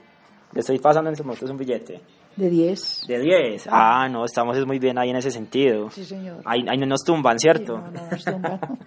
[0.53, 2.01] Le estoy pasando en este momento, es un billete.
[2.39, 3.01] De 10.
[3.05, 3.67] De 10.
[3.69, 4.07] Ah.
[4.09, 5.89] no, estamos muy bien ahí en ese sentido.
[5.91, 6.41] Sí, señor.
[6.45, 7.77] Ahí, no nos tumban, ¿cierto?
[7.77, 8.59] no, no nos tumban.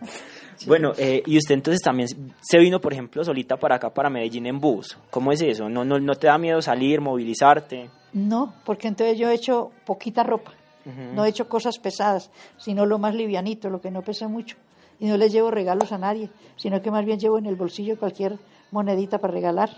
[0.67, 2.09] Bueno, eh, y usted entonces también
[2.41, 4.97] se vino, por ejemplo, solita para acá, para Medellín en bus.
[5.11, 5.69] ¿Cómo es eso?
[5.69, 7.91] ¿No, no, no te da miedo salir, movilizarte?
[8.13, 10.53] No, porque entonces yo he hecho poquita ropa.
[11.15, 14.57] No he hecho cosas pesadas, sino lo más livianito, lo que no pesa mucho.
[15.01, 17.99] Y no les llevo regalos a nadie, sino que más bien llevo en el bolsillo
[17.99, 18.39] cualquier
[18.71, 19.71] monedita para regalar.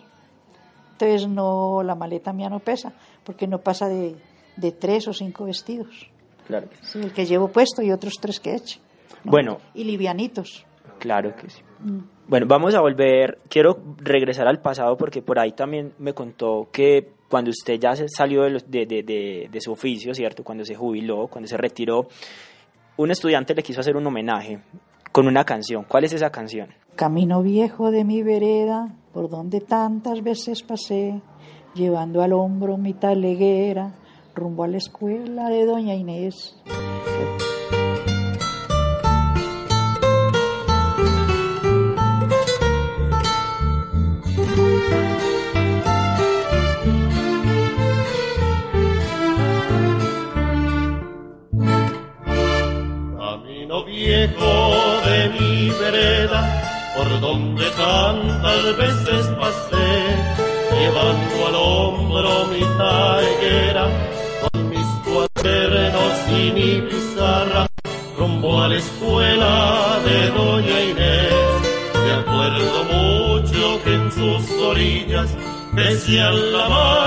[0.95, 2.93] Entonces no, la maleta mía no pesa,
[3.25, 4.15] porque no pasa de,
[4.57, 6.09] de tres o cinco vestidos.
[6.47, 6.69] Claro.
[6.83, 8.81] Sí, el que llevo puesto y otros tres que he hecho.
[9.25, 9.59] Bueno.
[9.75, 10.65] Y livianitos.
[10.99, 11.63] Claro que sí.
[11.81, 11.99] Mm.
[12.29, 13.39] Bueno, vamos a volver.
[13.49, 18.43] Quiero regresar al pasado porque por ahí también me contó que cuando usted ya salió
[18.45, 20.45] de, de, de, de, su oficio, ¿cierto?
[20.45, 22.07] Cuando se jubiló, cuando se retiró,
[22.97, 24.61] un estudiante le quiso hacer un homenaje
[25.13, 25.85] con una canción.
[25.85, 26.69] ¿Cuál es esa canción?
[26.97, 31.23] Camino viejo de mi vereda, por donde tantas veces pasé,
[31.75, 33.95] llevando al hombro mi taleguera,
[34.35, 36.57] rumbo a la escuela de Doña Inés.
[56.97, 59.91] Por donde tantas veces pasé,
[60.79, 63.89] llevando al hombro mi taiguera,
[64.41, 67.67] con mis cuadernos y mi pizarra,
[68.17, 71.35] rumbo a la escuela de Doña Inés.
[72.05, 75.37] Me acuerdo mucho que en sus orillas
[75.73, 77.04] decían la malva,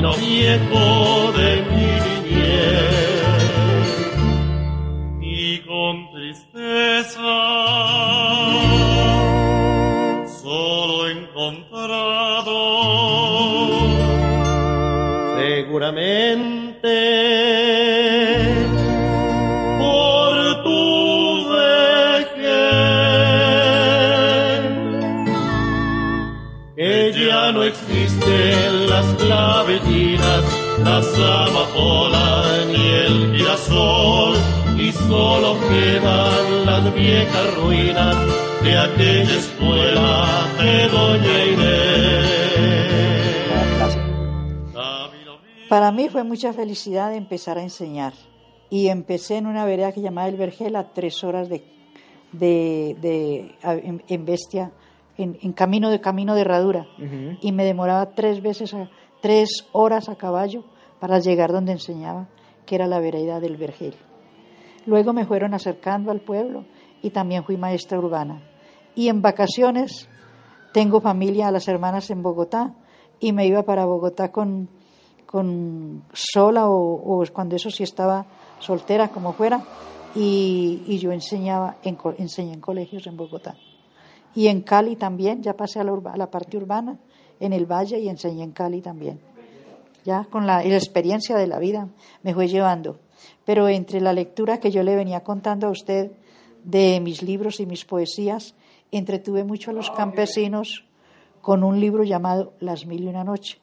[0.00, 1.27] camino viejo de
[46.38, 48.12] mucha felicidad empezar a enseñar.
[48.70, 51.64] Y empecé en una vereda que llamaba El Vergel a tres horas de,
[52.30, 54.70] de, de- en, en Bestia,
[55.16, 56.86] en, en camino de camino de herradura.
[57.40, 58.88] Y me demoraba tres veces, a-
[59.20, 60.62] tres horas a caballo
[61.00, 62.28] para llegar donde enseñaba,
[62.66, 63.94] que era la vereda del Vergel.
[64.86, 66.66] Luego me fueron acercando al pueblo
[67.02, 68.42] y también fui maestra urbana.
[68.94, 70.08] Y en vacaciones
[70.72, 72.76] tengo familia, a las hermanas en Bogotá,
[73.18, 74.68] y me iba para Bogotá con,
[75.30, 78.24] con sola o, cuando eso sí estaba
[78.60, 79.62] soltera, como fuera,
[80.14, 83.54] y, yo enseñaba, en, enseñé en colegios en Bogotá.
[84.34, 86.98] Y en Cali también, ya pasé a la, parte urbana,
[87.40, 89.20] en el Valle y enseñé en Cali también.
[90.06, 91.88] Ya con la, la experiencia de la vida
[92.22, 92.98] me fue llevando.
[93.44, 96.10] Pero entre la lectura que yo le venía contando a usted
[96.64, 98.54] de mis libros y mis poesías,
[98.90, 100.84] entretuve mucho a los campesinos
[101.42, 103.58] con un libro llamado Las Mil y una Noche.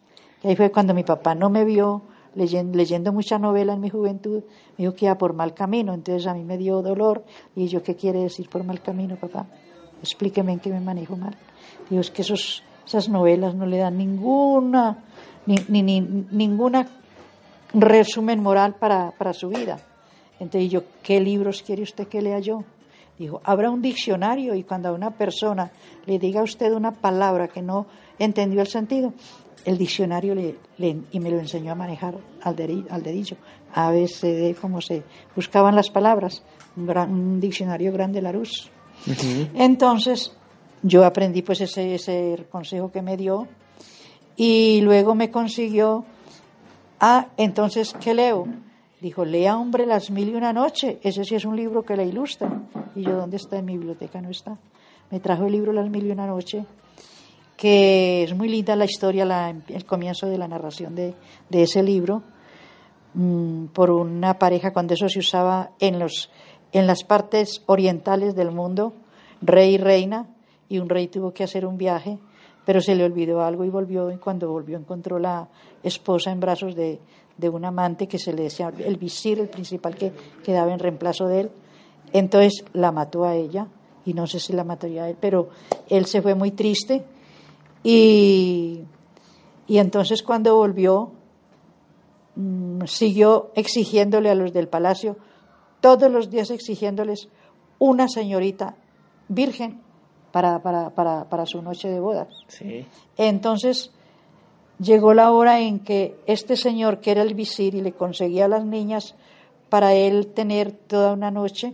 [0.45, 2.03] Y ahí fue cuando mi papá no me vio
[2.35, 4.43] leyendo, mucha novela en mi juventud,
[4.77, 7.23] me dijo que iba por mal camino, entonces a mí me dio dolor
[7.55, 9.47] y yo, ¿qué quiere decir por mal camino, papá?
[10.01, 11.35] Explíqueme en qué me manejo mal.
[11.89, 15.03] Digo, es que esos, esas novelas no le dan ninguna,
[15.47, 16.87] ni, ni, ni- ninguna
[17.73, 19.79] resumen moral para, para su vida.
[20.39, 22.59] Entonces yo, ¿qué libros quiere usted que lea yo?
[23.17, 25.71] Dijo, habrá un diccionario y cuando a una persona
[26.05, 27.85] le diga a usted una palabra que no
[28.19, 29.13] entendió el sentido,
[29.65, 33.37] el diccionario le, le- y me lo enseñó a manejar al, deri- al dedillo,
[33.73, 35.03] A, B, C, D, cómo se
[35.35, 36.43] buscaban las palabras,
[36.77, 38.69] un, gran- un diccionario grande Larousse.
[39.55, 40.31] Entonces
[40.83, 43.47] yo aprendí pues ese, ese consejo que me dio
[44.37, 46.05] y luego me consiguió,
[46.99, 48.47] ah, entonces, ¿qué leo?
[49.01, 52.05] Dijo, lea hombre las mil y una noche, ese sí es un libro que le
[52.05, 52.61] ilustra.
[52.95, 53.57] Y yo, ¿dónde está?
[53.57, 54.57] En mi biblioteca no está.
[55.11, 56.65] Me trajo el libro Las mil y una noche,
[57.57, 61.13] que es muy linda la historia, la- el comienzo de la narración de,
[61.49, 62.21] de ese libro,
[63.13, 66.29] mm, por una pareja cuando eso se usaba en, los,
[66.73, 68.93] en las partes orientales del mundo,
[69.41, 70.27] rey y reina,
[70.67, 72.17] y un rey tuvo que hacer un viaje,
[72.65, 75.47] pero se le olvidó algo y volvió, y cuando volvió encontró la
[75.83, 76.99] esposa en brazos de,
[77.37, 80.11] de un amante que se le decía el visir, el principal que
[80.43, 81.51] quedaba en reemplazo de él.
[82.11, 83.67] Entonces la mató a ella,
[84.05, 85.49] y no sé si la mataría a él, pero
[85.89, 87.03] él se fue muy triste,
[87.89, 88.81] y,
[89.67, 91.11] y entonces cuando volvió,
[92.35, 95.17] mm, siguió exigiéndole a los del palacio,
[95.81, 97.29] todos los días exigiéndoles
[97.77, 98.75] una señorita
[99.27, 99.81] virgen
[100.31, 102.27] para, para, para, para su noche de bodas.
[102.47, 102.85] Sí.
[103.17, 103.91] Entonces
[104.79, 108.49] llegó la hora en que este señor, que era el visir y le conseguía a
[108.49, 109.15] las niñas
[109.69, 111.73] para él tener toda una noche,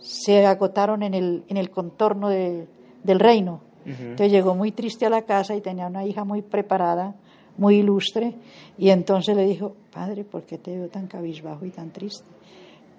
[0.00, 2.68] se agotaron en el, en el contorno de-
[3.02, 3.60] del reino.
[3.86, 7.14] Entonces llegó muy triste a la casa y tenía una hija muy preparada,
[7.56, 8.34] muy ilustre,
[8.76, 12.26] y entonces le dijo, padre, ¿por qué te veo tan cabizbajo y tan triste?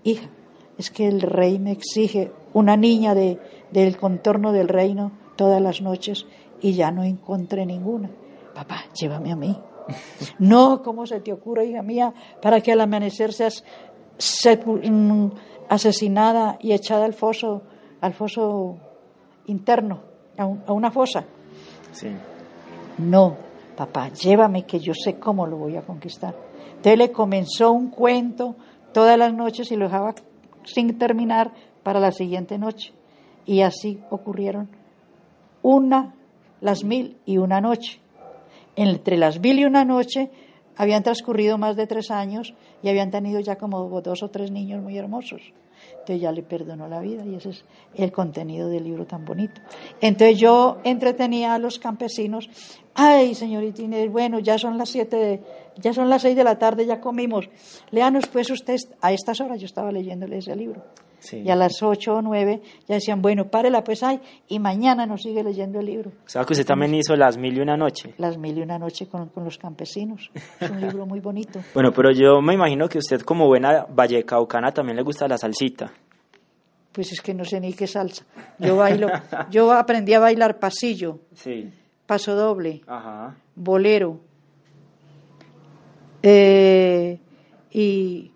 [0.03, 0.29] Hija,
[0.77, 3.37] es que el rey me exige una niña de,
[3.71, 6.25] del contorno del reino todas las noches
[6.61, 8.09] y ya no encontré ninguna.
[8.55, 9.57] Papá, llévame a mí.
[10.39, 13.63] No, ¿cómo se te ocurre, hija mía, para que al amanecer seas
[14.65, 15.27] mm,
[15.69, 17.61] asesinada y echada al foso,
[18.01, 18.77] al foso
[19.45, 20.01] interno,
[20.37, 21.25] a, un- a una fosa?
[21.91, 22.09] Sí.
[22.97, 23.35] No,
[23.75, 26.35] papá, llévame que yo sé cómo lo voy a conquistar.
[26.69, 28.55] Entonces le comenzó un cuento
[28.93, 30.13] todas las noches y lo dejaba
[30.63, 31.51] sin terminar
[31.83, 32.93] para la siguiente noche.
[33.45, 34.69] Y así ocurrieron
[35.61, 36.13] una,
[36.61, 37.99] las mil y una noche.
[38.75, 40.29] Entre las mil y una noche
[40.75, 44.81] habían transcurrido más de tres años y habían tenido ya como dos o tres niños
[44.83, 45.41] muy hermosos.
[46.07, 49.59] Entonces ya le perdonó la vida y ese es el contenido del libro tan bonito.
[49.99, 52.49] Entonces yo entretenía a los campesinos.
[52.93, 55.41] Ay, señorita bueno, ya son las siete, de,
[55.75, 57.49] ya son las seis de la tarde, ya comimos.
[57.91, 59.59] Léanos pues usted a estas horas.
[59.59, 60.81] Yo estaba leyéndole ese libro.
[61.33, 65.21] Y a las ocho o nueve ya decían, bueno, párela pues ay, y mañana nos
[65.23, 66.11] sigue leyendo el libro.
[66.25, 68.13] O sea que usted también hizo Las Mil y Una Noche.
[68.17, 70.29] Las Mil y Una Noche con, con los campesinos.
[70.59, 71.59] Es un libro muy bonito.
[71.73, 75.91] Bueno, pero yo me imagino que usted como buena vallecaucana también le gusta la salsita.
[76.91, 78.25] Pues es que no sé ni qué salsa.
[78.57, 79.07] Yo bailo,
[79.51, 81.69] yo aprendí a bailar pasillo, Sí.
[82.07, 83.35] paso doble, Ajá.
[83.55, 84.19] bolero,
[86.23, 87.19] eh,
[87.71, 88.31] y,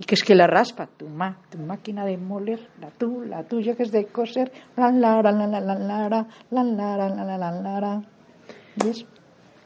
[0.00, 3.44] y que es que la raspa, tu, ma, tu máquina de moler, la tu, la
[3.44, 6.96] tuya que es de coser, la la la la la la la la la la
[6.96, 8.02] la la la la la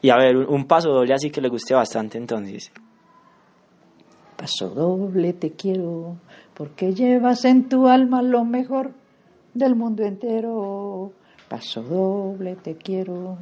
[0.01, 2.71] y a ver, un paso doble así que le guste bastante entonces.
[4.35, 6.17] Paso doble te quiero,
[6.53, 8.91] porque llevas en tu alma lo mejor
[9.53, 11.13] del mundo entero.
[11.47, 13.37] Paso doble te quiero.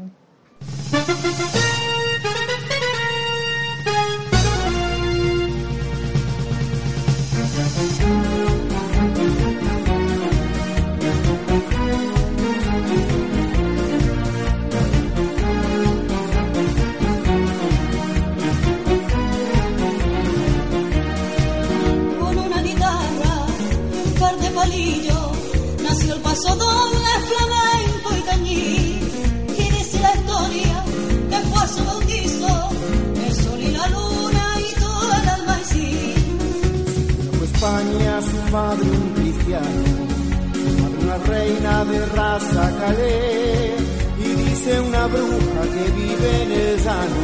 [26.43, 28.99] Paso doble flamenco y cañí.
[29.57, 30.83] Y dice la historia
[31.29, 32.69] que fue su bautizo.
[33.25, 36.15] El sol y la luna y todo el albaicín
[37.37, 39.83] Fue España, su madre un cristiano,
[40.53, 43.75] su madre una reina de raza calé,
[44.19, 47.23] y dice una bruja que vive en el llano,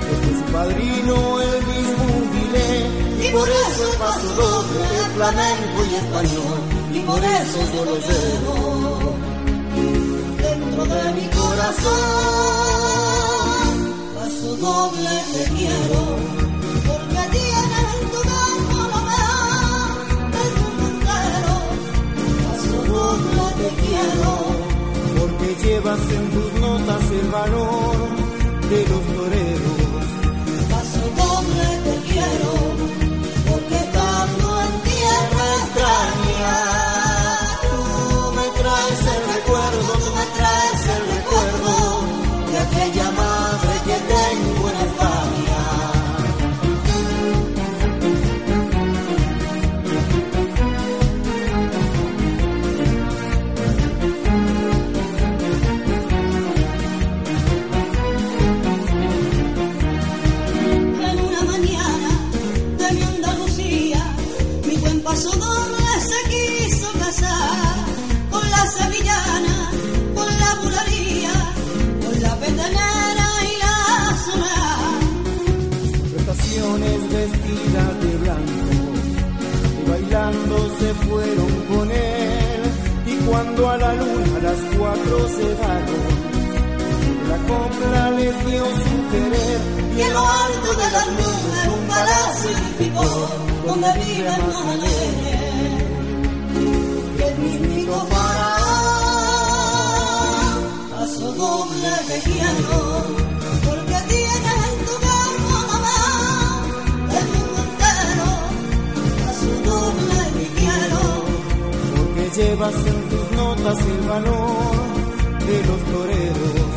[0.00, 5.78] que fue su padrino el mismo Vilé, y por eso el paso doble es flamenco
[5.90, 8.54] y español, y por eso yo lo llevo
[10.42, 11.90] dentro de mi corazón
[14.14, 16.00] paso doble te quiero
[16.86, 19.96] porque tienes en tu campo lo mejor
[20.36, 21.56] del mundo entero
[22.44, 24.32] paso doble te quiero
[25.18, 27.96] porque llevas en tus notas el valor
[28.70, 29.69] de los toreros.
[80.80, 82.62] Se fueron con él.
[83.06, 86.04] Y cuando a la luna a las cuatro se daron,
[87.30, 89.60] la copla les dio su querer.
[89.96, 93.10] Y en lo alto de las nubes un palacio edificó
[93.66, 95.34] donde vive Magdalena.
[97.18, 99.00] Y el mismito faraón,
[100.90, 102.16] paso doble te
[112.40, 114.74] llevas en tus notas el valor
[115.46, 116.69] de los toreros.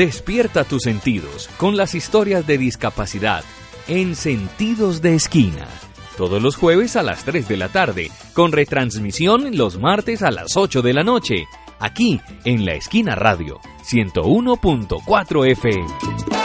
[0.00, 3.44] Despierta tus sentidos con las historias de discapacidad
[3.86, 5.68] en Sentidos de Esquina.
[6.16, 10.56] todos los jueves a las 3 de la tarde, con retransmisión los martes a las
[10.56, 11.44] 8 de la noche,
[11.80, 16.39] aquí en la esquina radio 101.4 FM.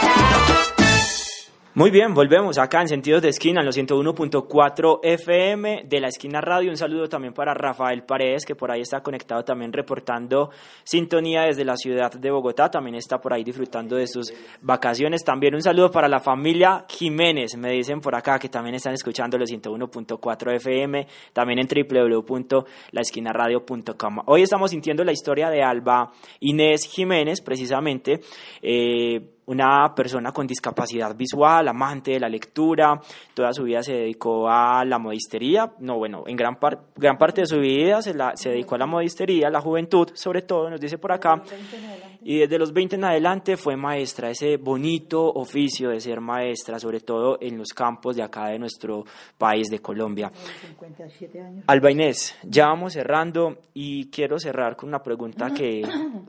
[1.76, 6.40] Muy bien, volvemos acá en Sentidos de Esquina, en los 101.4 FM de la Esquina
[6.40, 6.70] Radio.
[6.70, 10.48] Un saludo también para Rafael Paredes, que por ahí está conectado también reportando
[10.84, 12.70] sintonía desde la ciudad de Bogotá.
[12.70, 15.22] También está por ahí disfrutando de sus vacaciones.
[15.22, 19.36] También un saludo para la familia Jiménez, me dicen por acá, que también están escuchando
[19.36, 24.22] los 101.4 FM, también en www.laesquinaradio.com.
[24.24, 26.10] Hoy estamos sintiendo la historia de Alba
[26.40, 28.20] Inés Jiménez, precisamente.
[28.62, 33.00] Eh, una persona con discapacidad visual, amante de la lectura,
[33.34, 36.58] toda su vida se dedicó a la modistería, no, bueno, en gran,
[36.96, 40.42] gran parte de su vida se, la, se dedicó a la modistería, la juventud, sobre
[40.42, 41.42] todo, nos dice por acá,
[42.28, 46.98] y desde los 20 en adelante fue maestra, ese bonito oficio de ser maestra, sobre
[46.98, 49.04] todo en los campos de acá de nuestro
[49.38, 50.32] país, de Colombia.
[51.68, 55.82] Alba Inés, ya vamos cerrando y quiero cerrar con una pregunta que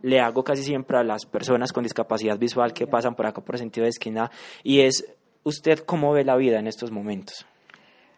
[0.03, 3.57] le hago casi siempre a las personas con discapacidad visual que pasan por acá por
[3.57, 4.29] sentido de esquina
[4.61, 5.03] y es,
[5.41, 7.47] ¿usted cómo ve la vida en estos momentos?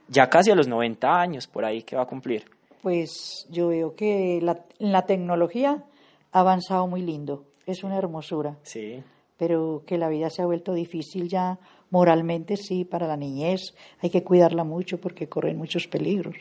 [0.09, 2.43] Ya casi a los 90 años, por ahí que va a cumplir.
[2.81, 5.85] Pues yo veo que la, la tecnología
[6.33, 8.57] ha avanzado muy lindo, es una hermosura.
[8.63, 9.03] Sí.
[9.37, 11.59] Pero que la vida se ha vuelto difícil ya
[11.91, 16.35] moralmente, sí, para la niñez hay que cuidarla mucho porque corren muchos peligros.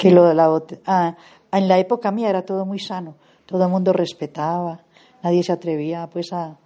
[0.00, 1.16] Que lo de la, ah,
[1.52, 3.16] en la época mía era todo muy sano,
[3.46, 4.84] todo el mundo respetaba,
[5.22, 6.58] nadie se atrevía pues a,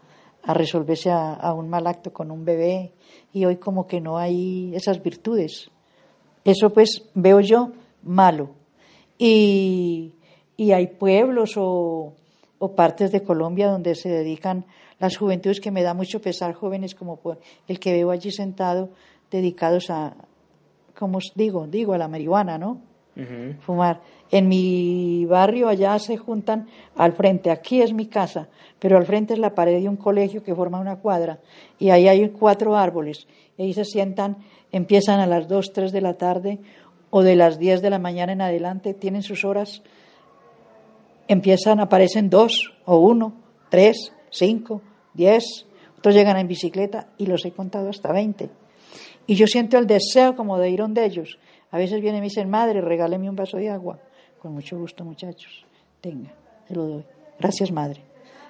[0.42, 2.92] a resolverse a, un mal acto con un bebé
[3.32, 5.70] y hoy como que no hay esas virtudes.
[6.44, 7.70] Eso pues veo yo
[8.02, 8.50] malo.
[9.18, 10.14] Y,
[10.56, 12.14] y hay pueblos o,
[12.62, 14.64] o, partes de Colombia donde se dedican
[15.00, 17.18] las juventudes que me da mucho pesar, jóvenes como
[17.66, 18.90] el que veo allí sentado,
[19.30, 20.14] dedicados a,
[20.96, 22.80] como digo, digo, a la marihuana, ¿no?
[23.60, 24.00] Fumar.
[24.30, 28.48] En mi barrio allá se juntan al frente, aquí es mi casa,
[28.78, 31.40] pero al frente es la pared de un colegio que forma una cuadra
[31.78, 33.26] y ahí hay cuatro árboles.
[33.58, 34.38] Y ahí se sientan,
[34.70, 36.60] empiezan a las 2, 3 de la tarde
[37.10, 39.82] o de las 10 de la mañana en adelante, tienen sus horas,
[41.28, 43.34] empiezan, aparecen dos o uno,
[43.70, 44.82] tres, cinco,
[45.14, 45.66] diez,
[45.98, 48.50] otros llegan en bicicleta y los he contado hasta 20.
[49.26, 51.38] Y yo siento el deseo como de ir donde ellos.
[51.70, 54.00] A veces vienen y me dicen, madre, regáleme un vaso de agua.
[54.40, 55.64] Con mucho gusto, muchachos.
[56.00, 56.34] Tenga,
[56.66, 57.04] se lo doy.
[57.38, 58.02] Gracias, madre.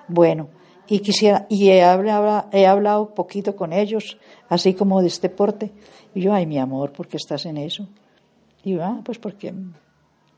[0.09, 0.49] Bueno,
[0.89, 4.19] y quisiera, y he hablado, he hablado poquito con ellos,
[4.49, 5.73] así como de este porte.
[6.15, 7.87] Y yo, ay, mi amor, ¿por qué estás en eso?
[8.65, 9.53] Y yo, ah, pues porque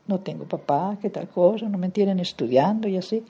[0.07, 3.23] no tengo papá, qué tal cosa, no me tienen estudiando y así.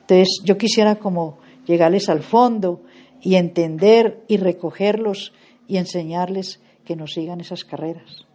[0.00, 2.82] Entonces, yo quisiera como llegarles al fondo
[3.20, 5.32] y entender y recogerlos
[5.66, 8.26] y enseñarles que nos sigan esas carreras.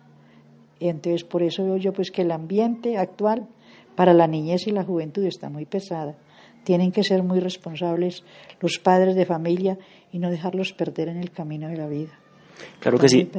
[0.79, 3.47] Entonces por eso veo yo pues que el ambiente actual
[3.95, 6.15] para la niñez y la juventud está muy pesada.
[6.63, 8.23] Tienen que ser muy responsables
[8.59, 9.77] los padres de familia
[10.11, 12.19] y no dejarlos perder en el camino de la vida.
[12.79, 13.29] Claro que sí.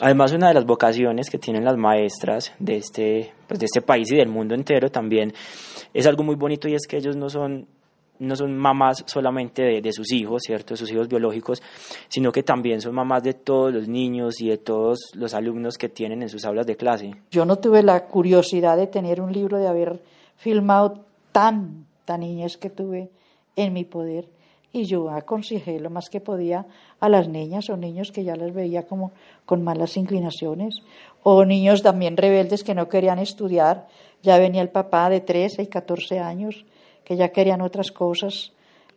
[0.00, 4.10] Además, una de las vocaciones que tienen las maestras de este, pues de este país
[4.10, 5.32] y del mundo entero también
[5.94, 7.66] es algo muy bonito y es que ellos no son
[8.18, 10.74] no son mamás solamente de, sus hijos, ¿cierto?
[10.74, 11.60] De sus hijos biológicos,
[12.08, 15.88] sino que también son mamás de todos los niños y de todos los alumnos que
[15.88, 17.10] tienen en sus aulas de clase.
[17.32, 20.00] Yo no tuve la curiosidad de tener un libro, de haber
[20.36, 23.10] filmado tanta niñez que tuve
[23.56, 24.28] en mi poder.
[24.72, 26.66] Y yo aconsejé lo más que podía
[26.98, 29.12] a las niñas o niños que ya las veía como
[29.44, 30.82] con malas inclinaciones,
[31.22, 33.86] o niños también rebeldes que no querían estudiar.
[34.22, 36.64] Ya venía el papá de 13 y 14 años
[37.04, 38.52] que ya querían otras cosas,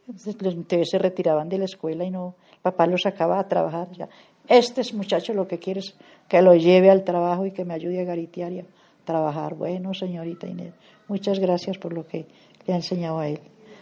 [0.07, 3.91] entonces se retiraban de la escuela y no, papá los sacaba a trabajar.
[3.93, 4.07] Ya.
[4.47, 5.95] Este es muchacho lo que quieres
[6.27, 8.65] que lo lleve al trabajo y que me ayude a garitear y a
[9.03, 9.55] trabajar.
[9.55, 10.73] Bueno, señorita Inés,
[11.07, 12.27] muchas gracias por lo que
[12.65, 13.39] le ha enseñado a él.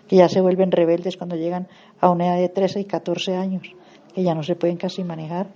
[0.07, 1.67] Que ya se vuelven rebeldes cuando llegan
[1.99, 3.63] a una edad de 13 y 14 años,
[4.13, 5.47] que ya no se pueden casi manejar,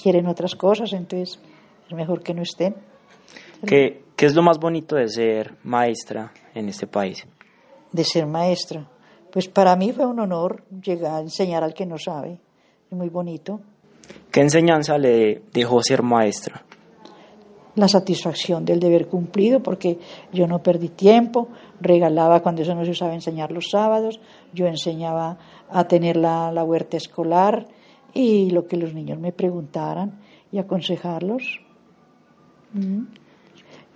[0.00, 1.40] quieren otras cosas, entonces
[1.88, 2.76] es mejor que no estén.
[3.66, 7.26] ¿Qué, qué es lo más bonito de ser maestra en este país?
[7.96, 8.88] de ser maestra.
[9.32, 12.38] Pues para mí fue un honor llegar a enseñar al que no sabe.
[12.90, 13.60] Es muy bonito.
[14.30, 16.62] ¿Qué enseñanza le dejó ser maestra?
[17.74, 19.98] La satisfacción del deber cumplido, porque
[20.32, 21.48] yo no perdí tiempo,
[21.80, 24.20] regalaba cuando eso no se usaba enseñar los sábados,
[24.52, 25.38] yo enseñaba
[25.70, 27.66] a tener la, la huerta escolar
[28.14, 30.18] y lo que los niños me preguntaran
[30.50, 31.60] y aconsejarlos.
[32.72, 33.02] Mm.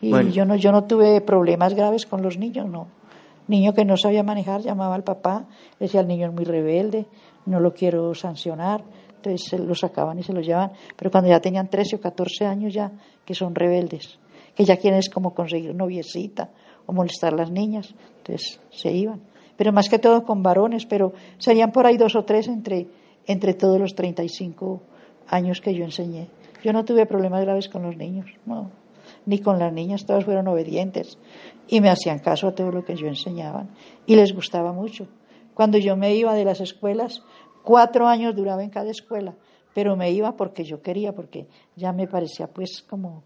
[0.02, 2.88] Y yo no, yo no tuve problemas graves con los niños, no.
[3.48, 5.46] Niño que no sabía manejar llamaba al papá,
[5.78, 7.06] decía el niño es muy rebelde,
[7.46, 8.84] no lo quiero sancionar,
[9.16, 10.72] Entonces se los sacaban y se los llevaban.
[10.96, 12.92] Pero cuando ya tenían 13 o 14 años ya,
[13.24, 14.18] que son rebeldes,
[14.54, 16.50] que ya quieren es como conseguir noviecita
[16.90, 19.20] o molestar a las niñas, entonces se iban.
[19.56, 22.88] Pero más que todo con varones, pero serían por ahí dos o tres entre,
[23.26, 24.82] entre todos los 35
[25.28, 26.26] años que yo enseñé.
[26.64, 28.70] Yo no tuve problemas graves con los niños, no,
[29.24, 31.16] ni con las niñas, todas fueron obedientes
[31.68, 33.66] y me hacían caso a todo lo que yo enseñaba
[34.04, 35.06] y les gustaba mucho.
[35.54, 37.22] Cuando yo me iba de las escuelas,
[37.62, 39.36] cuatro años duraba en cada escuela,
[39.74, 43.22] pero me iba porque yo quería, porque ya me parecía pues como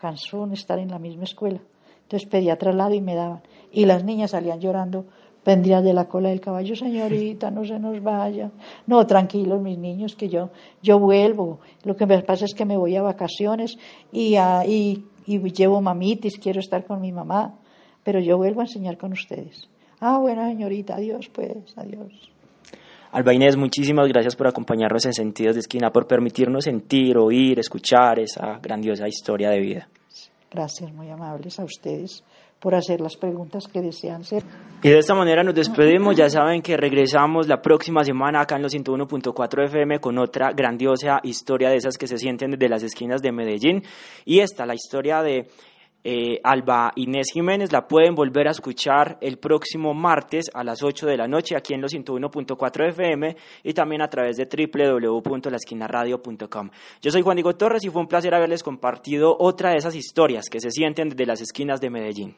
[0.00, 1.60] cansón estar en la misma escuela.
[2.08, 3.42] Entonces pedía traslado y me daban.
[3.70, 5.04] Y las niñas salían llorando,
[5.44, 8.50] vendrían de la cola del caballo, señorita, no se nos vaya.
[8.86, 10.48] No, tranquilos mis niños, que yo,
[10.82, 11.60] yo vuelvo.
[11.84, 13.76] Lo que me pasa es que me voy a vacaciones
[14.10, 14.36] y,
[14.66, 17.58] y, y llevo mamitis, quiero estar con mi mamá,
[18.02, 19.68] pero yo vuelvo a enseñar con ustedes.
[20.00, 22.30] Ah, bueno, señorita, adiós, pues, adiós.
[23.12, 28.18] Alba Inés, muchísimas gracias por acompañarnos en Sentidos de Esquina, por permitirnos sentir, oír, escuchar
[28.18, 29.88] esa grandiosa historia de vida.
[30.50, 32.24] Gracias, muy amables a ustedes
[32.60, 34.42] por hacer las preguntas que desean ser.
[34.82, 36.16] Y de esta manera nos despedimos.
[36.16, 41.20] Ya saben que regresamos la próxima semana acá en los 101.4 FM con otra grandiosa
[41.22, 43.82] historia de esas que se sienten desde las esquinas de Medellín.
[44.24, 45.48] Y esta, la historia de
[46.04, 51.06] eh, Alba Inés Jiménez la pueden volver a escuchar el próximo martes a las 8
[51.06, 56.70] de la noche aquí en los 101.4 FM y también a través de www.lasquinaradio.com.
[57.02, 60.48] Yo soy Juan Diego Torres y fue un placer haberles compartido otra de esas historias
[60.50, 62.36] que se sienten desde las esquinas de Medellín.